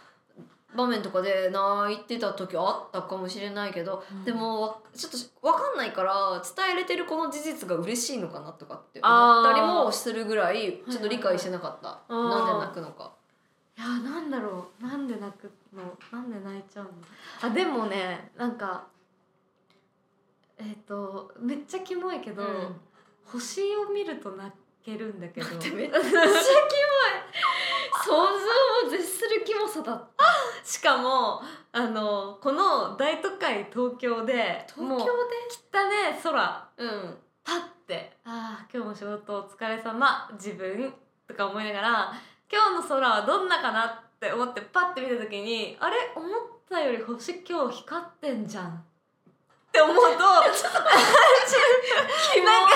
[0.75, 4.23] 場面とかで泣いてた時あったかもしれないけど、うん。
[4.23, 13.11] でもわちょっと分かんないから伝えれてるこの事実が嬉しいのかなとかって思ったりもするぐらいちょっと理解してなかった、いはいなんで泣くのか。
[13.77, 14.83] いやなんだろう。
[14.83, 15.81] なんで泣くの？
[16.11, 16.91] なんで泣いちゃうの？
[17.41, 18.85] あでもねなんか
[20.57, 22.75] えっ、とめっちゃキモいけど、うん。
[23.25, 24.51] 星を見ると泣
[24.85, 25.47] けるんだけど。
[25.49, 25.89] めっちゃキモい
[28.03, 30.25] 想像を絶するキモさだった。
[30.63, 31.41] しかも
[31.71, 37.17] あのこの大都会東京で東京もう汚ね空でうん。
[37.43, 40.93] パッて「ああ今日も仕事お疲れ様自分」
[41.27, 42.13] とか思いながら
[42.51, 46.11] 今日の空はどんなかなって思ってパッて見た時にあれ？
[46.15, 46.29] 思っ
[46.69, 48.67] たより星今日光ってんじゃん。
[48.67, 50.41] って思うと な
[52.65, 52.75] んか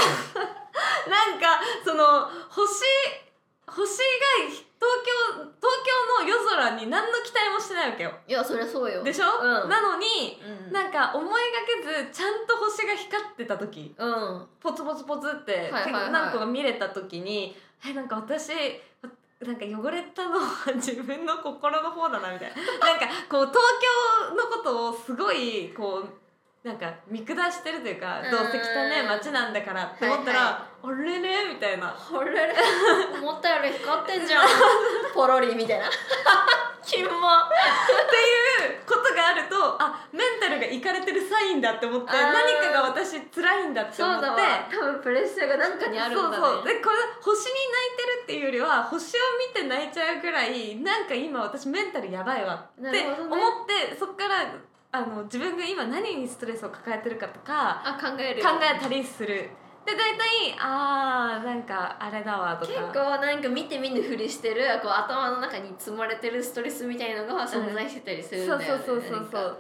[1.08, 2.84] なんかその星
[3.68, 4.04] 星が
[4.50, 4.65] 東
[5.04, 8.12] 京東京の夜空に何の期待もしてないわけよ。
[8.28, 9.04] いやそりゃそうよ。
[9.04, 9.70] でしょ、うん。
[9.70, 10.74] なのにうん。
[10.74, 13.94] なんか思いがけずちゃんと星が光ってた時。
[13.98, 14.48] うん。
[14.60, 16.12] ポツポツポツってはいはいはい。
[16.12, 17.56] 何個か見れた時に
[17.88, 18.50] えなんか私
[19.42, 22.56] なんか汚れたのは 自分の心の方だなみたいな。
[22.88, 23.56] なんかこう東
[24.30, 26.25] 京のことをすごいこう
[26.66, 28.32] なんか見下してるというかうん。
[28.32, 31.94] どうせ汚ね街なんだからって思ったら、はあれねみたいな。
[31.94, 32.56] あれれ？
[33.22, 34.48] 思ったより光ってんじゃん。
[35.14, 35.86] ポロリみたいな。
[36.82, 37.10] キモ。
[37.10, 44.26] っていうことがあるとあメンタルがいかれてるサインだって思って何かが私辛いんだって思って。
[44.76, 46.36] 多分プレッシャーがなんかにあるんだね。
[46.36, 46.66] そうそう。
[46.66, 54.46] でこれ星に泣いてるっていうよりは星を見て泣いちゃうぐらいなんか今私メンタルやばいわって思って、そっから
[54.96, 58.42] あの自分が今何にストレスを抱えてるかとかあ考える。
[58.42, 59.50] 考えたりする。
[59.86, 62.72] で大体あーなんかあれだわとか。
[62.72, 69.20] 結構なんか見て見ぬふりしてるこう頭の中に積まれてるストレスみたいのが存在してたりするんだよね、そうそうそうそうそう。
[69.20, 69.58] なんか。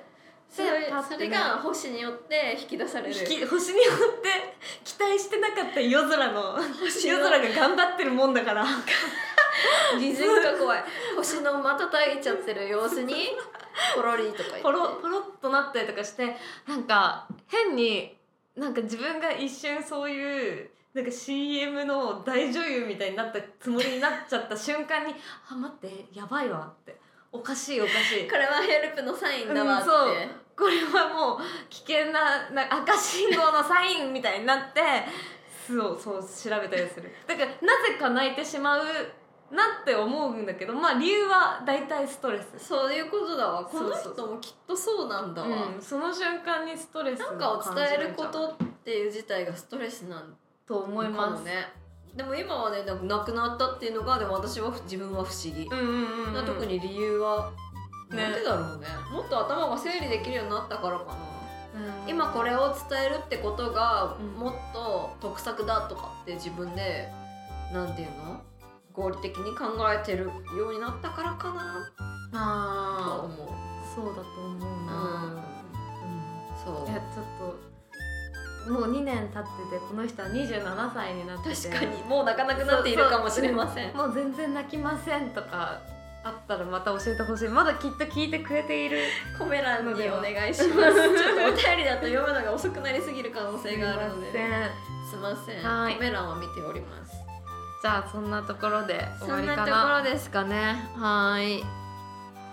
[0.47, 0.69] それ
[1.09, 3.13] それが星によって引き出される。
[3.13, 4.55] 星によって
[4.85, 6.57] 期待してなかった夜空の
[7.03, 8.65] 夜空が頑張ってるもんだから。
[9.99, 10.83] 擬人が怖い。
[11.17, 13.31] 星の瞬いちゃってる様子に
[13.95, 16.35] ポロリとかポロポロっとなったりとかして
[16.67, 18.17] なんか変に
[18.55, 25.13] なんか自分が一瞬そういうなんか CM の大女優みたいになったつもりになっちゃった瞬間に
[25.49, 26.95] 「あ待ってやばいわ」って
[27.33, 30.45] 「おかしいおかしい」これはヘルプのサインだわって、うんそう。
[30.57, 34.81] これはもう危険なな赤信号のサインみたいになって
[35.67, 37.13] そうそう調べたりする。
[37.27, 38.83] だからなぜか泣いてしまう
[39.55, 43.63] なって思うんだけどまあ理由は大体ストレス、そういうことだわ。
[43.63, 50.35] この人もきっとそうなんだわ、うん、その瞬間にストレスなんかを伝えることっていう自体がストレスなん
[50.67, 51.39] と思いかます。
[51.39, 51.67] もね。
[52.15, 57.51] でも今はねなんかなくなったっていうのがでも私は自分は不思議、うんうんうん、うん、特に理由は
[58.09, 58.23] ね。
[58.23, 58.87] なんでだろうね。
[59.11, 61.13] もっと頭が整理できるようになったからかな。
[62.03, 62.09] うん。
[62.09, 64.27] 今これを伝えるってことがうん。
[64.39, 67.09] もっと得策だとかって自分で
[67.73, 68.41] なんていうの？
[68.95, 70.25] 合理的に考えてる
[70.57, 71.91] ようになったからかな
[72.33, 73.47] あ思う。
[73.49, 73.65] あ
[73.95, 75.43] そうだと思ううんな、
[76.63, 77.25] そういやちょっ
[78.65, 79.43] ともう2年経ってて
[79.87, 83.95] この人は27歳になってて確かにもう泣かなくなっているかもしれません。
[83.95, 85.81] もう全然泣きませんとか
[86.23, 88.97] あったらまた教えてほしいまだきっと聞いてくれている
[89.37, 90.69] コメ欄にお願いします。
[90.69, 94.31] ちょっとお便りだと読むのが遅くなりすぎる可能性があるので。
[95.07, 95.63] すいません。
[95.63, 97.24] はいコメ欄は見ております。
[97.85, 100.89] じゃあそんなところで終わりそんなとかなころですかね。
[100.95, 101.59] はい。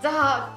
[0.02, 0.52] じゃあ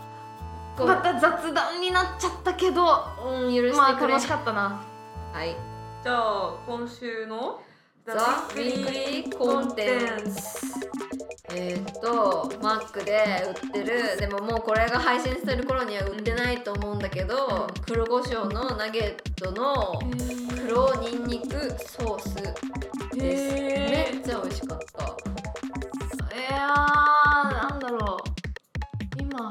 [0.78, 2.84] また雑談になっちゃったけど
[3.26, 3.72] うん、許してくれ。
[3.72, 4.86] まあ楽しかったな
[5.32, 5.56] はい。
[6.04, 7.62] じゃあ今週の
[8.06, 10.76] ザ・ウィークリーコンテンツ。
[11.54, 20.02] えーっと、マックで売ってる、でももうこれが配信される頃には売ってないと思うんだけど、黒胡椒のナゲットの
[20.68, 23.54] 黒ニンニクソースです。
[23.54, 25.04] めっちゃ美味しかった。
[26.36, 29.22] いやーなんだろう。
[29.22, 29.50] 今